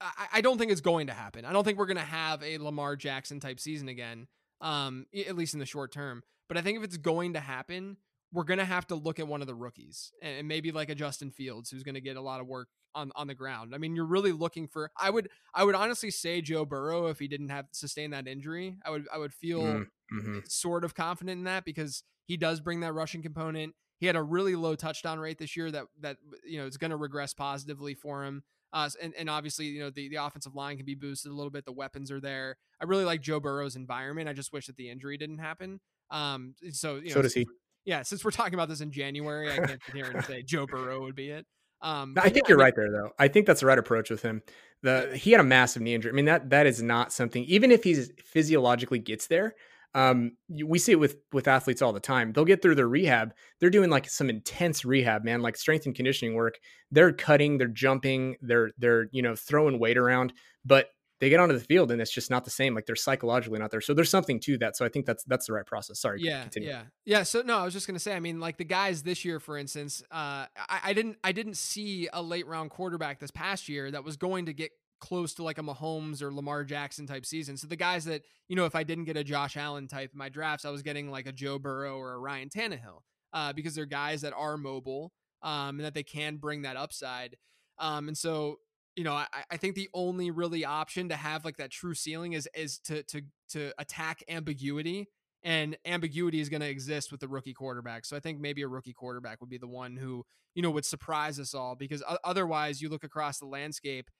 [0.00, 1.44] I, I don't think it's going to happen.
[1.44, 4.26] I don't think we're going to have a Lamar Jackson type season again,
[4.60, 6.22] um, at least in the short term.
[6.48, 7.96] But I think if it's going to happen,
[8.32, 10.94] we're going to have to look at one of the rookies and maybe like a
[10.94, 13.74] Justin Fields who's going to get a lot of work on on the ground.
[13.74, 17.18] I mean, you're really looking for I would I would honestly say Joe Burrow if
[17.18, 18.76] he didn't have sustained that injury.
[18.84, 20.38] I would I would feel mm, mm-hmm.
[20.48, 23.74] sort of confident in that because he does bring that rushing component.
[23.98, 26.90] He had a really low touchdown rate this year that that you know is going
[26.90, 28.42] to regress positively for him.
[28.72, 31.50] Uh, and, and obviously, you know, the, the offensive line can be boosted a little
[31.50, 31.64] bit.
[31.64, 32.56] The weapons are there.
[32.80, 34.28] I really like Joe Burrow's environment.
[34.28, 35.80] I just wish that the injury didn't happen.
[36.10, 37.46] Um, so, you know, so does he.
[37.86, 38.02] Yeah.
[38.02, 41.00] Since we're talking about this in January, I can't sit here and say Joe Burrow
[41.02, 41.46] would be it.
[41.80, 43.10] Um, I think yeah, you're I mean, right there, though.
[43.18, 44.42] I think that's the right approach with him.
[44.82, 46.10] The he had a massive knee injury.
[46.10, 47.44] I mean that that is not something.
[47.44, 49.54] Even if he's physiologically gets there,
[49.94, 50.32] um,
[50.64, 52.32] we see it with with athletes all the time.
[52.32, 53.34] They'll get through their rehab.
[53.60, 56.58] They're doing like some intense rehab, man, like strength and conditioning work.
[56.90, 60.32] They're cutting, they're jumping, they're they're you know throwing weight around,
[60.64, 60.88] but
[61.20, 62.74] they get onto the field and it's just not the same.
[62.74, 63.80] Like they're psychologically not there.
[63.80, 64.76] So there's something to that.
[64.76, 66.00] So I think that's that's the right process.
[66.00, 66.20] Sorry.
[66.20, 66.42] Yeah.
[66.42, 66.68] Continue.
[66.68, 66.82] Yeah.
[67.04, 67.22] Yeah.
[67.22, 68.14] So no, I was just gonna say.
[68.14, 71.56] I mean, like the guys this year, for instance, uh, I, I didn't I didn't
[71.56, 75.42] see a late round quarterback this past year that was going to get close to
[75.42, 77.56] like a Mahomes or Lamar Jackson type season.
[77.56, 80.18] So the guys that, you know, if I didn't get a Josh Allen type in
[80.18, 83.02] my drafts, I was getting like a Joe Burrow or a Ryan Tannehill
[83.32, 85.12] uh, because they're guys that are mobile
[85.42, 87.36] um, and that they can bring that upside.
[87.78, 88.58] Um, and so,
[88.96, 92.32] you know, I, I think the only really option to have like that true ceiling
[92.32, 95.08] is is to to to attack ambiguity
[95.44, 98.04] and ambiguity is going to exist with the rookie quarterback.
[98.04, 100.24] So I think maybe a rookie quarterback would be the one who,
[100.54, 104.10] you know, would surprise us all because otherwise you look across the landscape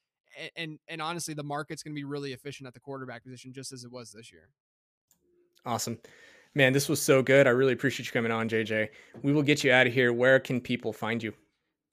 [0.57, 3.72] and and honestly, the market's going to be really efficient at the quarterback position, just
[3.72, 4.51] as it was this year.
[5.64, 5.99] Awesome.
[6.55, 7.47] Man, this was so good.
[7.47, 8.89] I really appreciate you coming on, JJ.
[9.22, 10.12] We will get you out of here.
[10.12, 11.35] Where can people find you?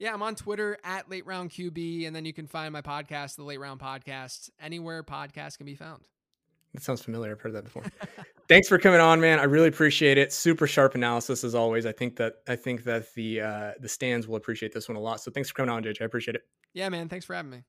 [0.04, 3.36] Yeah, I'm on Twitter at Late Round QB, and then you can find my podcast,
[3.36, 6.02] the Late Round Podcast, anywhere podcasts can be found.
[6.74, 7.32] That sounds familiar.
[7.32, 7.84] I've heard that before.
[8.48, 9.38] Thanks for coming on, man.
[9.38, 10.30] I really appreciate it.
[10.30, 11.86] Super sharp analysis as always.
[11.86, 15.00] I think that I think that the uh, the stands will appreciate this one a
[15.00, 15.22] lot.
[15.22, 16.02] So thanks for coming on, JJ.
[16.02, 16.42] I appreciate it.
[16.74, 17.08] Yeah, man.
[17.08, 17.62] Thanks for having me.